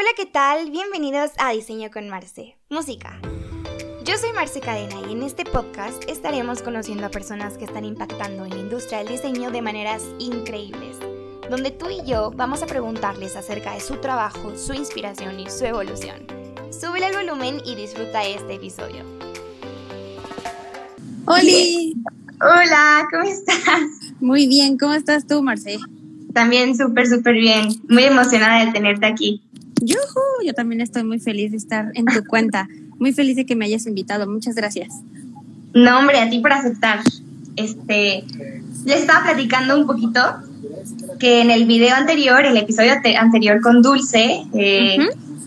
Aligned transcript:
Hola, 0.00 0.10
¿qué 0.16 0.26
tal? 0.26 0.70
Bienvenidos 0.70 1.32
a 1.38 1.50
Diseño 1.50 1.90
con 1.90 2.08
Marce, 2.08 2.56
música. 2.70 3.18
Yo 4.04 4.16
soy 4.16 4.32
Marce 4.32 4.60
Cadena 4.60 4.94
y 5.08 5.12
en 5.12 5.24
este 5.24 5.44
podcast 5.44 6.04
estaremos 6.08 6.62
conociendo 6.62 7.04
a 7.04 7.08
personas 7.08 7.58
que 7.58 7.64
están 7.64 7.84
impactando 7.84 8.44
en 8.44 8.50
la 8.50 8.58
industria 8.58 8.98
del 8.98 9.08
diseño 9.08 9.50
de 9.50 9.60
maneras 9.60 10.04
increíbles, 10.20 10.98
donde 11.50 11.72
tú 11.72 11.86
y 11.90 12.08
yo 12.08 12.30
vamos 12.30 12.62
a 12.62 12.66
preguntarles 12.66 13.34
acerca 13.34 13.74
de 13.74 13.80
su 13.80 13.96
trabajo, 13.96 14.56
su 14.56 14.72
inspiración 14.72 15.40
y 15.40 15.50
su 15.50 15.64
evolución. 15.64 16.28
Súbele 16.70 17.06
el 17.08 17.16
volumen 17.16 17.60
y 17.64 17.74
disfruta 17.74 18.24
este 18.24 18.54
episodio. 18.54 19.02
¡Holi! 21.24 21.96
Hola, 22.40 23.04
¿cómo 23.10 23.24
estás? 23.24 23.82
Muy 24.20 24.46
bien, 24.46 24.78
¿cómo 24.78 24.94
estás 24.94 25.26
tú, 25.26 25.42
Marce? 25.42 25.80
También 26.34 26.76
súper, 26.76 27.08
súper 27.08 27.34
bien. 27.34 27.68
Muy 27.88 28.04
emocionada 28.04 28.64
de 28.64 28.70
tenerte 28.70 29.06
aquí. 29.06 29.42
¡Yujú! 29.80 30.44
Yo 30.44 30.54
también 30.54 30.80
estoy 30.80 31.04
muy 31.04 31.20
feliz 31.20 31.50
de 31.50 31.56
estar 31.56 31.90
en 31.94 32.04
tu 32.06 32.24
cuenta. 32.24 32.68
Muy 32.98 33.12
feliz 33.12 33.36
de 33.36 33.46
que 33.46 33.56
me 33.56 33.66
hayas 33.66 33.86
invitado. 33.86 34.28
Muchas 34.28 34.54
gracias. 34.54 34.88
No, 35.74 35.98
hombre, 35.98 36.18
a 36.18 36.28
ti 36.28 36.40
por 36.40 36.52
aceptar. 36.52 37.00
Este, 37.56 38.24
les 38.84 39.00
estaba 39.00 39.24
platicando 39.24 39.78
un 39.78 39.86
poquito 39.86 40.20
que 41.18 41.40
en 41.40 41.50
el 41.50 41.66
video 41.66 41.94
anterior, 41.94 42.44
el 42.44 42.56
episodio 42.56 42.92
anterior 43.18 43.60
con 43.60 43.82
Dulce, 43.82 44.44
eh, 44.54 44.98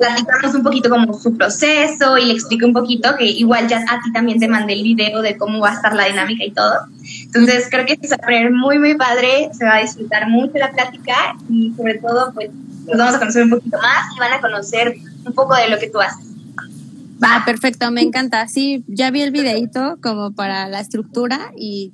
platicamos 0.02 0.56
un 0.56 0.64
poquito 0.64 0.90
como 0.90 1.14
su 1.14 1.38
proceso 1.38 2.18
y 2.18 2.26
le 2.26 2.34
expliqué 2.34 2.66
un 2.66 2.74
poquito 2.74 3.16
que 3.18 3.26
igual 3.26 3.68
ya 3.68 3.86
a 3.88 4.02
ti 4.02 4.12
también 4.12 4.40
te 4.40 4.48
mandé 4.48 4.74
el 4.74 4.82
video 4.82 5.22
de 5.22 5.38
cómo 5.38 5.60
va 5.60 5.70
a 5.70 5.74
estar 5.76 5.94
la 5.94 6.06
dinámica 6.06 6.44
y 6.44 6.52
todo. 6.52 6.74
Entonces 7.26 7.68
creo 7.70 7.86
que 7.86 8.00
se 8.02 8.10
va 8.10 8.16
a 8.16 8.26
poner 8.26 8.52
muy, 8.52 8.80
muy 8.80 8.96
padre, 8.96 9.52
se 9.54 9.64
va 9.64 9.76
a 9.76 9.82
disfrutar 9.82 10.28
mucho 10.28 10.54
la 10.56 10.72
plática 10.72 11.36
y 11.48 11.72
sobre 11.78 12.00
todo 12.00 12.34
pues 12.34 12.50
nos 12.88 12.98
vamos 12.98 13.14
a 13.14 13.20
conocer 13.20 13.44
un 13.44 13.52
poquito 13.52 13.78
más 13.78 14.16
y 14.16 14.20
van 14.20 14.34
a 14.34 14.42
conocer 14.42 14.96
un 15.24 15.34
poco 15.34 15.56
de 15.56 15.70
lo 15.70 15.78
que 15.78 15.90
tú 15.92 16.02
haces. 16.02 16.26
Va, 17.24 17.44
perfecto, 17.46 17.92
me 17.92 18.02
encanta. 18.02 18.48
Sí, 18.48 18.84
ya 18.88 19.12
vi 19.12 19.22
el 19.22 19.30
videito 19.30 20.00
como 20.02 20.32
para 20.32 20.68
la 20.68 20.80
estructura 20.80 21.52
y, 21.56 21.94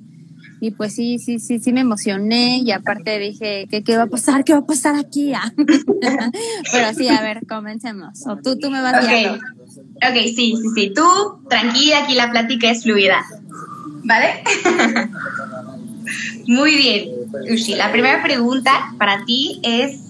y 0.60 0.72
pues 0.72 0.94
sí, 0.94 1.18
sí, 1.18 1.38
sí, 1.38 1.58
sí 1.58 1.72
me 1.72 1.80
emocioné 1.80 2.58
y 2.58 2.72
aparte 2.72 3.18
dije, 3.18 3.66
¿qué, 3.70 3.84
qué 3.84 3.96
va 3.96 4.04
a 4.04 4.06
pasar? 4.08 4.44
¿Qué 4.44 4.52
va 4.52 4.60
a 4.60 4.66
pasar 4.66 4.96
aquí? 4.96 5.32
Ah. 5.34 5.52
Pero 6.72 6.94
sí, 6.94 7.08
a 7.08 7.20
ver, 7.22 7.46
comencemos. 7.46 8.26
O 8.26 8.36
tú, 8.36 8.58
tú 8.58 8.70
me 8.70 8.80
vas 8.80 9.04
okay. 9.04 9.20
guiando. 9.20 9.44
Ok, 9.96 10.14
sí, 10.34 10.54
sí, 10.56 10.68
sí. 10.74 10.92
Tú, 10.94 11.04
tranquila, 11.48 12.00
aquí 12.04 12.14
la 12.14 12.30
plática 12.30 12.70
es 12.70 12.82
fluida. 12.82 13.24
¿Vale? 14.04 14.42
Muy 16.46 16.76
bien. 16.76 17.10
Ushi, 17.52 17.74
la 17.74 17.92
primera 17.92 18.22
pregunta 18.22 18.72
para 18.98 19.24
ti 19.24 19.60
es, 19.62 20.00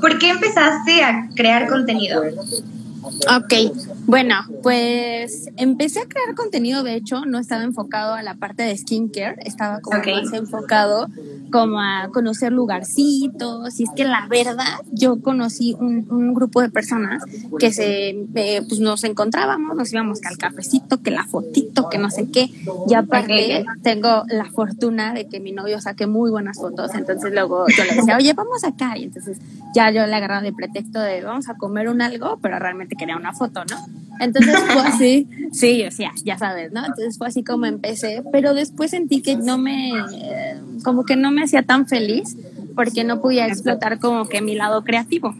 ¿por 0.00 0.18
qué 0.18 0.30
empezaste 0.30 1.02
a 1.02 1.28
crear 1.34 1.68
contenido? 1.68 2.22
Ok, 3.04 3.54
bueno, 4.06 4.36
pues 4.62 5.48
empecé 5.56 6.00
a 6.00 6.06
crear 6.06 6.34
contenido, 6.34 6.82
de 6.82 6.94
hecho, 6.94 7.24
no 7.26 7.38
estaba 7.38 7.62
enfocado 7.62 8.14
a 8.14 8.22
la 8.22 8.34
parte 8.34 8.62
de 8.62 8.76
skincare, 8.76 9.36
estaba 9.44 9.80
como 9.80 9.98
más 9.98 10.32
enfocado 10.32 11.08
como 11.50 11.80
a 11.80 12.08
conocer 12.12 12.52
lugarcitos, 12.52 13.78
y 13.78 13.84
es 13.84 13.90
que 13.94 14.04
la 14.04 14.26
verdad, 14.28 14.80
yo 14.90 15.20
conocí 15.20 15.76
un, 15.78 16.06
un 16.10 16.34
grupo 16.34 16.60
de 16.60 16.68
personas 16.68 17.22
que 17.58 17.72
se, 17.72 18.10
eh, 18.34 18.62
pues 18.68 18.80
nos 18.80 19.04
encontrábamos, 19.04 19.76
nos 19.76 19.92
íbamos 19.92 20.20
que 20.20 20.28
al 20.28 20.36
cafecito, 20.36 21.00
que 21.02 21.10
la 21.10 21.24
fotito, 21.24 21.88
que 21.88 21.98
no 21.98 22.10
sé 22.10 22.28
qué, 22.30 22.50
y 22.88 22.94
aparte 22.94 23.64
tengo 23.82 24.24
la 24.28 24.46
fortuna 24.46 25.14
de 25.14 25.28
que 25.28 25.40
mi 25.40 25.52
novio 25.52 25.80
saque 25.80 26.06
muy 26.06 26.30
buenas 26.30 26.58
fotos, 26.58 26.92
entonces 26.94 27.32
luego 27.32 27.66
yo 27.68 27.84
le 27.84 27.94
decía, 27.94 28.16
oye, 28.16 28.32
vamos 28.32 28.64
acá, 28.64 28.98
y 28.98 29.04
entonces 29.04 29.38
ya 29.74 29.90
yo 29.90 30.06
le 30.06 30.14
agarraba 30.14 30.42
de 30.42 30.52
pretexto 30.52 31.00
de 31.00 31.22
vamos 31.22 31.48
a 31.48 31.54
comer 31.54 31.88
un 31.88 32.02
algo, 32.02 32.38
pero 32.42 32.58
realmente 32.58 32.93
quería 32.96 33.16
una 33.16 33.32
foto, 33.32 33.64
¿no? 33.70 33.76
Entonces 34.20 34.58
fue 34.60 34.82
así, 34.84 35.28
sí, 35.52 35.78
yo 35.78 35.84
decía, 35.84 36.12
ya 36.24 36.38
sabes, 36.38 36.72
¿no? 36.72 36.80
Entonces 36.80 37.18
fue 37.18 37.28
así 37.28 37.42
como 37.42 37.66
empecé, 37.66 38.22
pero 38.32 38.54
después 38.54 38.90
sentí 38.90 39.22
que 39.22 39.36
no 39.36 39.58
me, 39.58 39.90
eh, 39.90 40.60
como 40.82 41.04
que 41.04 41.16
no 41.16 41.30
me 41.30 41.42
hacía 41.42 41.62
tan 41.62 41.86
feliz 41.86 42.36
porque 42.74 43.04
no 43.04 43.20
podía 43.20 43.46
explotar 43.46 43.98
como 43.98 44.26
que 44.26 44.42
mi 44.42 44.54
lado 44.54 44.84
creativo, 44.84 45.34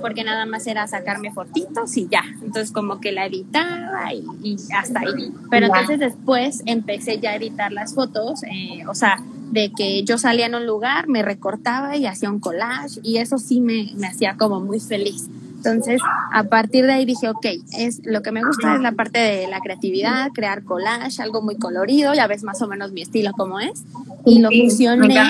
porque 0.00 0.24
nada 0.24 0.46
más 0.46 0.66
era 0.66 0.86
sacarme 0.86 1.32
fotitos 1.32 1.96
y 1.96 2.08
ya, 2.08 2.22
entonces 2.42 2.72
como 2.72 3.00
que 3.00 3.12
la 3.12 3.26
editaba 3.26 4.12
y, 4.14 4.24
y 4.42 4.56
hasta 4.72 5.00
ahí. 5.00 5.32
Pero 5.50 5.66
entonces 5.66 5.98
después 5.98 6.62
empecé 6.66 7.18
ya 7.18 7.30
a 7.30 7.36
editar 7.36 7.72
las 7.72 7.94
fotos, 7.94 8.42
eh, 8.44 8.84
o 8.88 8.94
sea, 8.94 9.22
de 9.50 9.72
que 9.72 10.04
yo 10.04 10.16
salía 10.16 10.46
en 10.46 10.54
un 10.54 10.66
lugar, 10.66 11.08
me 11.08 11.22
recortaba 11.22 11.96
y 11.96 12.06
hacía 12.06 12.30
un 12.30 12.38
collage 12.38 13.00
y 13.02 13.16
eso 13.18 13.38
sí 13.38 13.60
me, 13.60 13.90
me 13.96 14.06
hacía 14.06 14.36
como 14.36 14.60
muy 14.60 14.78
feliz. 14.78 15.28
Entonces, 15.62 16.00
a 16.32 16.44
partir 16.44 16.86
de 16.86 16.92
ahí 16.94 17.04
dije, 17.04 17.28
ok, 17.28 17.46
es, 17.76 18.00
lo 18.06 18.22
que 18.22 18.32
me 18.32 18.42
gusta 18.42 18.76
es 18.76 18.80
la 18.80 18.92
parte 18.92 19.18
de 19.18 19.46
la 19.46 19.60
creatividad, 19.60 20.30
crear 20.32 20.64
collage, 20.64 21.20
algo 21.20 21.42
muy 21.42 21.56
colorido, 21.56 22.14
ya 22.14 22.26
ves 22.26 22.42
más 22.44 22.62
o 22.62 22.66
menos 22.66 22.92
mi 22.92 23.02
estilo 23.02 23.32
como 23.32 23.60
es. 23.60 23.84
Y 24.24 24.38
lo 24.38 24.48
fusioné, 24.48 25.20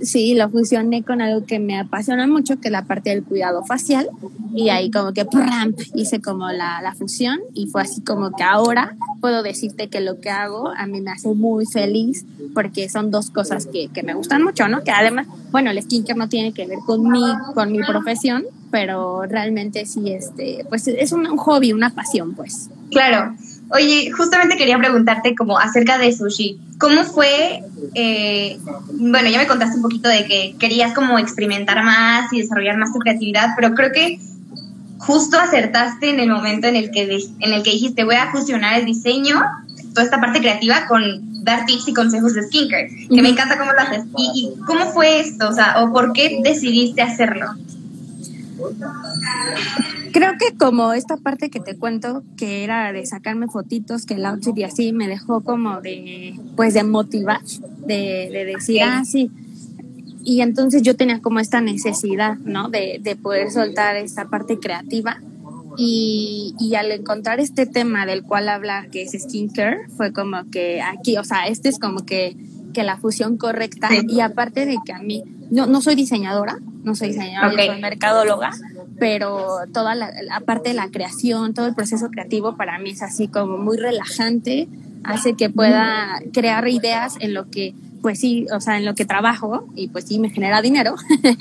sí, 0.00 0.34
lo 0.34 0.48
fusioné 0.48 1.02
con 1.02 1.20
algo 1.20 1.44
que 1.44 1.58
me 1.58 1.78
apasiona 1.78 2.26
mucho, 2.26 2.58
que 2.58 2.68
es 2.68 2.72
la 2.72 2.86
parte 2.86 3.10
del 3.10 3.22
cuidado 3.22 3.62
facial. 3.66 4.08
Y 4.54 4.70
ahí 4.70 4.90
como 4.90 5.12
que 5.12 5.26
¡pram! 5.26 5.74
hice 5.94 6.22
como 6.22 6.48
la, 6.48 6.80
la 6.80 6.94
fusión 6.94 7.40
y 7.52 7.66
fue 7.66 7.82
así 7.82 8.00
como 8.00 8.32
que 8.32 8.42
ahora 8.42 8.96
puedo 9.20 9.42
decirte 9.42 9.88
que 9.88 10.00
lo 10.00 10.20
que 10.20 10.30
hago 10.30 10.68
a 10.68 10.86
mí 10.86 11.02
me 11.02 11.10
hace 11.10 11.28
muy 11.28 11.66
feliz 11.66 12.24
porque 12.54 12.88
son 12.88 13.10
dos 13.10 13.30
cosas 13.30 13.66
que, 13.66 13.88
que 13.88 14.02
me 14.02 14.14
gustan 14.14 14.42
mucho, 14.42 14.68
¿no? 14.68 14.82
Que 14.82 14.90
además, 14.90 15.26
bueno, 15.50 15.70
el 15.70 15.82
skincare 15.82 16.18
no 16.18 16.28
tiene 16.28 16.52
que 16.52 16.66
ver 16.66 16.78
con 16.86 17.08
mi, 17.10 17.22
con 17.54 17.70
mi 17.70 17.80
profesión, 17.80 18.44
pero 18.70 19.22
realmente 19.26 19.84
sí, 19.86 20.12
este, 20.12 20.64
pues 20.68 20.86
es 20.88 21.12
un, 21.12 21.26
un 21.26 21.36
hobby, 21.38 21.72
una 21.72 21.90
pasión, 21.90 22.34
pues. 22.34 22.68
Claro. 22.90 23.34
Oye, 23.72 24.10
justamente 24.10 24.56
quería 24.56 24.78
preguntarte 24.78 25.34
como 25.36 25.58
acerca 25.58 25.96
de 25.98 26.12
sushi. 26.12 26.58
¿Cómo 26.78 27.04
fue? 27.04 27.62
eh, 27.94 28.58
bueno, 28.94 29.28
ya 29.30 29.38
me 29.38 29.46
contaste 29.46 29.76
un 29.76 29.82
poquito 29.82 30.08
de 30.08 30.24
que 30.26 30.54
querías 30.58 30.92
como 30.94 31.18
experimentar 31.18 31.82
más 31.84 32.32
y 32.32 32.40
desarrollar 32.40 32.76
más 32.78 32.92
tu 32.92 32.98
creatividad, 33.00 33.50
pero 33.56 33.74
creo 33.74 33.90
que 33.92 34.18
justo 34.98 35.38
acertaste 35.38 36.10
en 36.10 36.20
el 36.20 36.28
momento 36.30 36.66
en 36.68 36.76
el 36.76 36.90
que 36.90 37.06
de- 37.06 37.24
en 37.40 37.52
el 37.52 37.62
que 37.62 37.70
dijiste 37.70 38.04
voy 38.04 38.16
a 38.16 38.30
fusionar 38.30 38.78
el 38.78 38.86
diseño, 38.86 39.40
toda 39.94 40.04
esta 40.04 40.20
parte 40.20 40.40
creativa 40.40 40.86
con 40.88 41.44
dar 41.44 41.64
tips 41.66 41.88
y 41.88 41.94
consejos 41.94 42.34
de 42.34 42.42
skincare, 42.44 42.90
que 43.08 43.22
me 43.22 43.30
encanta 43.30 43.58
cómo 43.58 43.72
lo 43.72 43.80
haces. 43.80 44.04
¿Y, 44.16 44.52
y 44.56 44.60
cómo 44.66 44.86
fue 44.92 45.20
esto? 45.20 45.48
O 45.48 45.52
sea, 45.52 45.82
o 45.82 45.92
por 45.92 46.12
qué 46.12 46.40
decidiste 46.44 47.02
hacerlo? 47.02 47.46
Creo 50.12 50.32
que 50.38 50.56
como 50.56 50.92
esta 50.92 51.16
parte 51.16 51.50
que 51.50 51.60
te 51.60 51.76
cuento, 51.76 52.22
que 52.36 52.64
era 52.64 52.92
de 52.92 53.06
sacarme 53.06 53.46
fotitos, 53.46 54.06
que 54.06 54.14
el 54.14 54.26
outfit 54.26 54.56
y 54.58 54.64
así, 54.64 54.92
me 54.92 55.08
dejó 55.08 55.42
como 55.42 55.80
de, 55.80 56.38
pues 56.56 56.74
de 56.74 56.82
motivar, 56.82 57.40
de, 57.86 58.28
de 58.32 58.44
decir, 58.44 58.82
ah, 58.82 59.04
sí. 59.04 59.30
Y 60.24 60.42
entonces 60.42 60.82
yo 60.82 60.96
tenía 60.96 61.20
como 61.20 61.40
esta 61.40 61.60
necesidad, 61.60 62.36
¿no? 62.38 62.68
De, 62.68 63.00
de 63.02 63.16
poder 63.16 63.50
soltar 63.50 63.96
esta 63.96 64.28
parte 64.28 64.58
creativa. 64.58 65.18
Y, 65.76 66.54
y 66.58 66.74
al 66.74 66.90
encontrar 66.90 67.40
este 67.40 67.64
tema 67.64 68.04
del 68.04 68.24
cual 68.24 68.48
habla, 68.48 68.88
que 68.90 69.02
es 69.02 69.12
skincare, 69.12 69.88
fue 69.96 70.12
como 70.12 70.50
que 70.50 70.82
aquí, 70.82 71.16
o 71.16 71.24
sea, 71.24 71.46
este 71.46 71.68
es 71.68 71.78
como 71.78 72.04
que, 72.04 72.36
que 72.72 72.82
la 72.82 72.96
fusión 72.96 73.36
correcta. 73.36 73.88
Sí. 73.88 74.06
Y 74.08 74.20
aparte 74.20 74.66
de 74.66 74.78
que 74.84 74.92
a 74.92 74.98
mí, 74.98 75.22
no, 75.50 75.66
no 75.66 75.80
soy 75.80 75.94
diseñadora, 75.94 76.58
no 76.82 76.94
soy 76.94 77.08
diseñadora, 77.08 77.66
soy 77.66 77.80
mercadóloga, 77.80 78.50
pero 78.98 79.58
toda 79.72 79.94
la, 79.94 80.10
la 80.22 80.40
parte 80.40 80.70
de 80.70 80.74
la 80.74 80.88
creación, 80.88 81.54
todo 81.54 81.66
el 81.66 81.74
proceso 81.74 82.08
creativo 82.10 82.56
para 82.56 82.78
mí 82.78 82.90
es 82.90 83.02
así 83.02 83.28
como 83.28 83.58
muy 83.58 83.76
relajante, 83.76 84.68
hace 85.04 85.34
que 85.34 85.50
pueda 85.50 86.20
crear 86.32 86.68
ideas 86.68 87.16
en 87.20 87.34
lo 87.34 87.50
que, 87.50 87.74
pues 88.02 88.20
sí, 88.20 88.46
o 88.52 88.60
sea, 88.60 88.78
en 88.78 88.84
lo 88.84 88.94
que 88.94 89.04
trabajo 89.04 89.66
y 89.74 89.88
pues 89.88 90.06
sí 90.06 90.18
me 90.18 90.30
genera 90.30 90.62
dinero, 90.62 90.94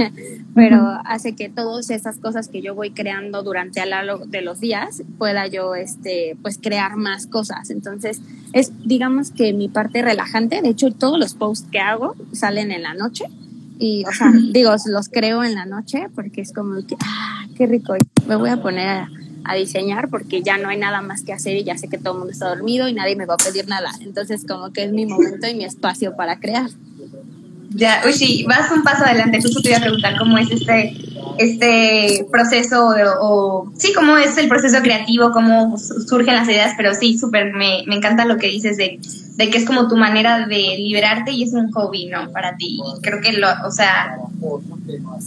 pero 0.56 0.82
hace 1.06 1.36
que 1.36 1.50
todas 1.50 1.90
esas 1.90 2.18
cosas 2.18 2.48
que 2.48 2.62
yo 2.62 2.76
voy 2.76 2.92
creando 2.92 3.44
durante 3.44 3.80
a 3.80 3.86
lo 3.86 3.92
largo 3.92 4.26
de 4.26 4.42
los 4.42 4.60
días 4.60 5.04
pueda 5.18 5.48
yo, 5.48 5.76
este, 5.76 6.38
pues 6.42 6.58
crear 6.62 6.96
más 6.98 7.28
cosas. 7.28 7.70
Entonces, 7.70 8.22
es, 8.54 8.72
digamos 8.86 9.32
que 9.32 9.54
mi 9.54 9.70
parte 9.70 10.02
relajante, 10.02 10.62
de 10.62 10.70
hecho, 10.70 10.92
todos 10.92 11.20
los 11.20 11.34
posts 11.34 11.68
que 11.72 11.80
hago 11.80 12.16
salen 12.34 12.72
en 12.72 12.84
la 12.84 12.94
noche. 12.94 13.26
Y, 13.82 14.04
o 14.06 14.12
sea, 14.12 14.32
digo, 14.52 14.72
los 14.88 15.08
creo 15.08 15.44
en 15.44 15.56
la 15.56 15.66
noche 15.66 16.08
porque 16.14 16.42
es 16.42 16.52
como 16.52 16.86
que, 16.86 16.96
ah, 17.02 17.46
qué 17.56 17.66
rico. 17.66 17.94
Me 18.28 18.36
voy 18.36 18.50
a 18.50 18.62
poner 18.62 18.88
a, 18.90 19.10
a 19.44 19.56
diseñar 19.56 20.10
porque 20.10 20.42
ya 20.42 20.58
no 20.58 20.70
hay 20.70 20.78
nada 20.78 21.02
más 21.02 21.24
que 21.24 21.34
hacer 21.34 21.58
y 21.58 21.64
ya 21.64 21.78
sé 21.78 21.88
que 21.88 21.98
todo 21.98 22.14
el 22.14 22.20
mundo 22.20 22.34
está 22.34 22.50
dormido 22.50 22.88
y 22.88 22.94
nadie 22.94 23.16
me 23.16 23.26
va 23.26 23.36
a 23.36 23.38
pedir 23.38 23.68
nada. 23.68 23.92
Entonces, 24.02 24.46
como 24.48 24.72
que 24.72 24.84
es 24.84 24.92
mi 24.92 25.06
momento 25.06 25.48
y 25.48 25.56
mi 25.56 25.66
espacio 25.66 26.16
para 26.16 26.40
crear. 26.40 26.70
Ya, 27.72 28.02
sí, 28.12 28.46
vas 28.48 28.72
un 28.72 28.84
paso 28.84 29.06
adelante. 29.06 29.42
Justo 29.42 29.62
te 29.62 29.70
iba 29.70 29.78
a 29.78 29.82
preguntar 29.82 30.18
cómo 30.18 30.38
es 30.38 30.50
este, 30.50 30.96
este 31.38 32.26
proceso 32.32 32.90
o, 33.22 33.72
sí, 33.78 33.94
cómo 33.94 34.18
es 34.18 34.38
el 34.38 34.48
proceso 34.48 34.82
creativo, 34.82 35.32
cómo 35.32 35.78
surgen 35.78 36.36
las 36.36 36.48
ideas, 36.48 36.74
pero 36.78 36.94
sí, 36.96 37.18
súper, 37.18 37.54
me, 37.54 37.84
me 37.86 37.96
encanta 37.96 38.26
lo 38.26 38.38
que 38.38 38.48
dices 38.48 38.78
de, 38.78 39.00
de 39.40 39.50
que 39.50 39.58
es 39.58 39.66
como 39.66 39.88
tu 39.88 39.96
manera 39.96 40.48
de 40.48 40.76
liberarte 40.78 41.32
y 41.32 41.44
es 41.44 41.54
un 41.54 41.72
hobby, 41.72 42.08
¿no? 42.08 42.30
Para 42.34 42.58
ti. 42.58 42.78
creo 43.02 43.22
que 43.22 43.32
lo, 43.32 43.48
o 43.66 43.72
sea, 43.72 44.18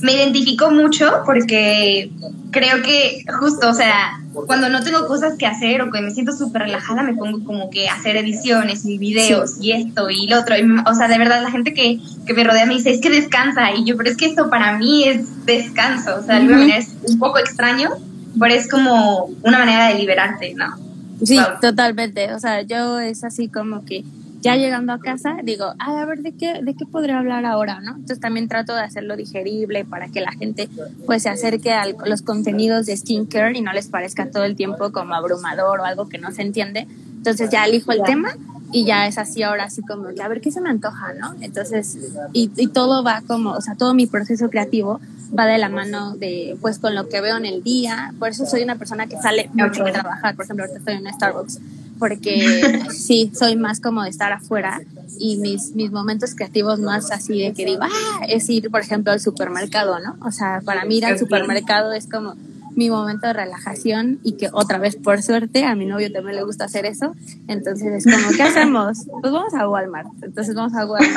me 0.02 0.12
identifico 0.12 0.70
mucho 0.70 1.22
porque 1.24 2.10
creo 2.50 2.82
que 2.82 3.24
justo, 3.40 3.70
o 3.70 3.72
sea, 3.72 4.20
cuando 4.46 4.68
no 4.68 4.82
tengo 4.82 5.06
cosas 5.06 5.38
que 5.38 5.46
hacer 5.46 5.80
o 5.80 5.90
que 5.90 6.02
me 6.02 6.10
siento 6.10 6.32
súper 6.32 6.64
relajada, 6.64 7.02
me 7.02 7.14
pongo 7.14 7.42
como 7.42 7.70
que 7.70 7.88
a 7.88 7.94
hacer 7.94 8.16
ediciones 8.18 8.84
y 8.84 8.98
videos 8.98 9.56
y 9.62 9.72
esto 9.72 10.10
y 10.10 10.26
lo 10.26 10.40
otro. 10.40 10.56
o 10.86 10.94
sea, 10.94 11.08
de 11.08 11.16
verdad, 11.16 11.42
la 11.42 11.50
gente 11.50 11.72
que, 11.72 11.98
que, 12.26 12.34
me 12.34 12.44
rodea 12.44 12.66
me 12.66 12.74
dice, 12.74 12.90
es 12.90 13.00
que 13.00 13.08
descansa. 13.08 13.72
Y 13.74 13.84
yo, 13.86 13.96
pero 13.96 14.10
es 14.10 14.18
que 14.18 14.26
esto 14.26 14.50
para 14.50 14.76
mí 14.76 15.04
es 15.04 15.46
descanso. 15.46 16.16
O 16.16 16.22
sea, 16.22 16.34
de 16.34 16.40
alguna 16.42 16.58
manera 16.58 16.76
es 16.76 16.94
un 17.08 17.18
poco 17.18 17.38
extraño, 17.38 17.88
pero 18.38 18.52
es 18.52 18.68
como 18.68 19.30
una 19.42 19.58
manera 19.58 19.88
de 19.88 19.94
liberarte, 19.94 20.52
¿no? 20.52 20.91
Sí, 21.24 21.38
totalmente. 21.60 22.32
O 22.34 22.38
sea, 22.38 22.62
yo 22.62 22.98
es 22.98 23.24
así 23.24 23.48
como 23.48 23.84
que 23.84 24.04
ya 24.42 24.56
llegando 24.56 24.92
a 24.92 24.98
casa 24.98 25.36
digo, 25.42 25.72
a 25.78 26.04
ver, 26.04 26.18
¿de 26.18 26.32
qué, 26.32 26.62
¿de 26.62 26.74
qué 26.74 26.84
podría 26.84 27.18
hablar 27.18 27.44
ahora? 27.44 27.80
¿no? 27.80 27.92
Entonces 27.92 28.18
también 28.20 28.48
trato 28.48 28.74
de 28.74 28.80
hacerlo 28.80 29.16
digerible 29.16 29.84
para 29.84 30.08
que 30.08 30.20
la 30.20 30.32
gente 30.32 30.68
pues 31.06 31.22
se 31.22 31.28
acerque 31.28 31.72
a 31.72 31.86
los 31.86 32.22
contenidos 32.22 32.86
de 32.86 32.96
skincare 32.96 33.56
y 33.56 33.62
no 33.62 33.72
les 33.72 33.86
parezca 33.86 34.30
todo 34.30 34.44
el 34.44 34.56
tiempo 34.56 34.90
como 34.90 35.14
abrumador 35.14 35.80
o 35.80 35.84
algo 35.84 36.08
que 36.08 36.18
no 36.18 36.32
se 36.32 36.42
entiende. 36.42 36.88
Entonces 37.16 37.50
ya 37.50 37.64
elijo 37.64 37.92
el 37.92 38.02
tema 38.02 38.34
y 38.72 38.84
ya 38.84 39.06
es 39.06 39.18
así 39.18 39.42
ahora 39.42 39.64
así 39.64 39.82
como 39.82 40.08
que 40.14 40.22
a 40.22 40.28
ver 40.28 40.40
qué 40.40 40.50
se 40.50 40.60
me 40.60 40.70
antoja, 40.70 41.12
¿no? 41.14 41.34
Entonces, 41.40 41.98
y, 42.32 42.50
y 42.56 42.68
todo 42.68 43.04
va 43.04 43.22
como, 43.26 43.52
o 43.52 43.60
sea, 43.60 43.74
todo 43.74 43.94
mi 43.94 44.06
proceso 44.06 44.48
creativo 44.50 45.00
va 45.38 45.46
de 45.46 45.58
la 45.58 45.68
mano 45.68 46.14
de, 46.16 46.56
pues, 46.60 46.78
con 46.78 46.94
lo 46.94 47.08
que 47.08 47.20
veo 47.20 47.36
en 47.36 47.46
el 47.46 47.62
día. 47.62 48.12
Por 48.18 48.28
eso 48.28 48.46
soy 48.46 48.62
una 48.62 48.76
persona 48.76 49.06
que 49.06 49.16
sale 49.16 49.50
mucho 49.54 49.84
de 49.84 49.92
trabajar. 49.92 50.36
Por 50.36 50.44
ejemplo, 50.44 50.64
ahorita 50.64 50.78
estoy 50.78 50.94
en 50.94 51.12
Starbucks 51.12 51.58
porque 51.98 52.88
sí, 52.90 53.30
soy 53.32 53.56
más 53.56 53.78
como 53.78 54.02
de 54.02 54.10
estar 54.10 54.32
afuera 54.32 54.80
y 55.20 55.36
mis, 55.36 55.76
mis 55.76 55.92
momentos 55.92 56.34
creativos 56.34 56.80
más 56.80 57.12
así 57.12 57.40
de 57.40 57.52
que 57.52 57.64
digo, 57.64 57.82
ah, 57.82 58.24
es 58.28 58.48
ir, 58.50 58.70
por 58.70 58.80
ejemplo, 58.80 59.12
al 59.12 59.20
supermercado, 59.20 60.00
¿no? 60.00 60.16
O 60.26 60.32
sea, 60.32 60.62
para 60.64 60.84
mí 60.84 60.98
ir 60.98 61.06
al 61.06 61.18
supermercado 61.18 61.92
es 61.92 62.08
como 62.08 62.34
mi 62.74 62.90
momento 62.90 63.26
de 63.26 63.32
relajación 63.32 64.18
y 64.22 64.32
que 64.32 64.48
otra 64.52 64.78
vez, 64.78 64.96
por 64.96 65.22
suerte, 65.22 65.64
a 65.64 65.74
mi 65.74 65.86
novio 65.86 66.10
también 66.12 66.36
le 66.36 66.42
gusta 66.42 66.64
hacer 66.64 66.86
eso. 66.86 67.14
Entonces 67.48 68.06
es 68.06 68.14
como, 68.14 68.36
¿qué 68.36 68.42
hacemos? 68.42 69.06
Pues 69.20 69.32
vamos 69.32 69.54
a 69.54 69.68
Walmart. 69.68 70.08
Entonces 70.22 70.54
vamos 70.54 70.74
a 70.74 70.86
Walmart. 70.86 71.16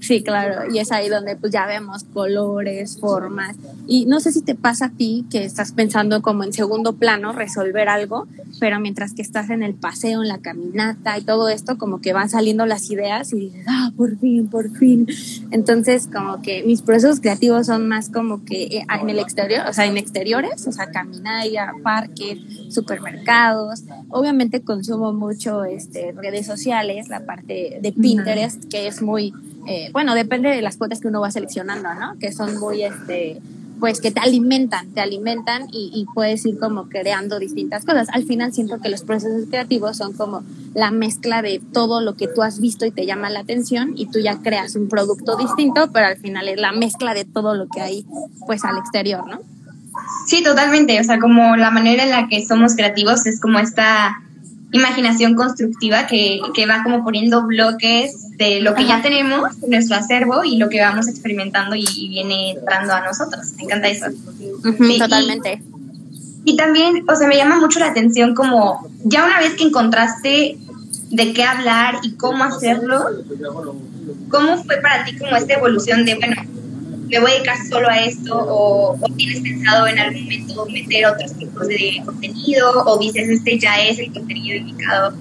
Sí, 0.00 0.22
claro. 0.22 0.72
Y 0.72 0.78
es 0.78 0.92
ahí 0.92 1.08
donde 1.08 1.36
pues 1.36 1.52
ya 1.52 1.66
vemos 1.66 2.04
colores, 2.04 2.98
formas. 3.00 3.56
Y 3.86 4.06
no 4.06 4.20
sé 4.20 4.32
si 4.32 4.42
te 4.42 4.54
pasa 4.54 4.86
a 4.86 4.90
ti 4.90 5.26
que 5.30 5.44
estás 5.44 5.72
pensando 5.72 6.22
como 6.22 6.44
en 6.44 6.52
segundo 6.52 6.94
plano 6.94 7.32
resolver 7.32 7.88
algo, 7.88 8.28
pero 8.60 8.78
mientras 8.80 9.12
que 9.12 9.22
estás 9.22 9.50
en 9.50 9.62
el 9.62 9.74
paseo, 9.74 10.22
en 10.22 10.28
la 10.28 10.38
caminata 10.38 11.18
y 11.18 11.22
todo 11.22 11.48
esto, 11.48 11.78
como 11.78 12.00
que 12.00 12.12
van 12.12 12.28
saliendo 12.28 12.64
las 12.66 12.90
ideas 12.90 13.32
y 13.32 13.40
dices, 13.40 13.66
ah, 13.68 13.90
por 13.96 14.16
fin, 14.18 14.48
por 14.48 14.70
fin. 14.70 15.06
Entonces 15.50 16.08
como 16.12 16.42
que 16.42 16.62
mis 16.64 16.82
procesos 16.82 17.20
creativos 17.20 17.66
son 17.66 17.88
más 17.88 18.08
como 18.08 18.44
que 18.44 18.64
eh, 18.64 18.86
en 19.00 19.10
el 19.10 19.18
exterior, 19.18 19.64
o 19.68 19.72
sea, 19.72 19.86
en 19.86 19.96
exteriores, 19.96 20.66
o 20.66 20.72
sea, 20.72 20.77
caminaria, 20.86 21.72
parques, 21.82 22.38
supermercados. 22.70 23.82
Obviamente 24.08 24.62
consumo 24.62 25.12
mucho 25.12 25.64
este, 25.64 26.12
redes 26.12 26.46
sociales, 26.46 27.08
la 27.08 27.26
parte 27.26 27.78
de 27.82 27.92
Pinterest, 27.92 28.64
que 28.70 28.86
es 28.86 29.02
muy, 29.02 29.32
eh, 29.66 29.90
bueno, 29.92 30.14
depende 30.14 30.48
de 30.48 30.62
las 30.62 30.76
cuotas 30.76 31.00
que 31.00 31.08
uno 31.08 31.20
va 31.20 31.30
seleccionando, 31.30 31.94
¿no? 31.94 32.18
Que 32.18 32.32
son 32.32 32.58
muy, 32.58 32.82
este, 32.82 33.40
pues 33.80 34.00
que 34.00 34.10
te 34.10 34.20
alimentan, 34.20 34.92
te 34.92 35.00
alimentan 35.00 35.68
y, 35.72 35.90
y, 35.94 36.06
puedes 36.14 36.44
ir 36.46 36.58
como 36.58 36.88
creando 36.88 37.38
distintas 37.38 37.84
cosas. 37.84 38.08
Al 38.12 38.24
final 38.24 38.52
siento 38.52 38.80
que 38.80 38.88
los 38.88 39.02
procesos 39.02 39.48
creativos 39.48 39.96
son 39.96 40.12
como 40.12 40.42
la 40.74 40.90
mezcla 40.90 41.42
de 41.42 41.60
todo 41.72 42.00
lo 42.00 42.14
que 42.14 42.28
tú 42.28 42.42
has 42.42 42.60
visto 42.60 42.86
y 42.86 42.90
te 42.90 43.06
llama 43.06 43.30
la 43.30 43.40
atención 43.40 43.92
y 43.96 44.06
tú 44.06 44.18
ya 44.18 44.38
creas 44.42 44.74
un 44.74 44.88
producto 44.88 45.36
distinto, 45.36 45.90
pero 45.92 46.06
al 46.06 46.16
final 46.16 46.48
es 46.48 46.60
la 46.60 46.72
mezcla 46.72 47.14
de 47.14 47.24
todo 47.24 47.54
lo 47.54 47.68
que 47.68 47.80
hay 47.80 48.06
pues 48.46 48.64
al 48.64 48.78
exterior, 48.78 49.26
¿no? 49.26 49.40
Sí, 50.26 50.42
totalmente. 50.42 51.00
O 51.00 51.04
sea, 51.04 51.18
como 51.18 51.56
la 51.56 51.70
manera 51.70 52.04
en 52.04 52.10
la 52.10 52.28
que 52.28 52.44
somos 52.44 52.74
creativos 52.74 53.26
es 53.26 53.40
como 53.40 53.58
esta 53.58 54.20
imaginación 54.72 55.34
constructiva 55.34 56.06
que, 56.06 56.40
que 56.54 56.66
va 56.66 56.82
como 56.82 57.02
poniendo 57.02 57.46
bloques 57.46 58.36
de 58.36 58.60
lo 58.60 58.74
que 58.74 58.86
ya 58.86 59.00
tenemos 59.00 59.50
en 59.62 59.70
nuestro 59.70 59.96
acervo 59.96 60.44
y 60.44 60.56
lo 60.56 60.68
que 60.68 60.80
vamos 60.80 61.08
experimentando 61.08 61.74
y, 61.74 62.08
viene 62.08 62.50
entrando 62.50 62.92
a 62.92 63.00
nosotros. 63.00 63.52
Me 63.56 63.64
encanta 63.64 63.88
eso. 63.88 64.06
totalmente. 64.98 65.62
Y, 66.44 66.52
y, 66.52 66.56
también, 66.56 67.04
o 67.08 67.16
sea, 67.16 67.26
me 67.26 67.36
llama 67.36 67.58
mucho 67.58 67.78
la 67.78 67.88
atención 67.88 68.34
como 68.34 68.88
ya 69.04 69.24
una 69.24 69.38
vez 69.38 69.54
que 69.54 69.64
encontraste 69.64 70.58
de 71.10 71.32
qué 71.32 71.42
hablar 71.42 72.00
y 72.02 72.12
cómo 72.12 72.44
hacerlo, 72.44 73.06
¿cómo 74.28 74.62
fue 74.62 74.76
para 74.76 75.04
ti 75.04 75.16
como 75.16 75.34
esta 75.36 75.54
evolución 75.54 76.04
de, 76.04 76.14
bueno, 76.16 76.42
me 77.08 77.18
voy 77.20 77.30
a 77.30 77.34
dedicar 77.34 77.56
solo 77.68 77.88
a 77.88 77.98
esto 78.00 78.34
o, 78.36 78.98
tienes 79.16 79.40
pensado 79.40 79.86
en 79.86 79.98
algún 79.98 80.22
momento 80.24 80.66
meter 80.66 81.06
otros 81.06 81.34
tipos 81.34 81.66
de 81.68 82.02
contenido 82.04 82.70
o 82.86 82.98
dices 82.98 83.28
este 83.28 83.58
ya 83.58 83.80
es 83.80 83.98
el 83.98 84.12
contenido 84.12 84.56
indicado? 84.56 85.14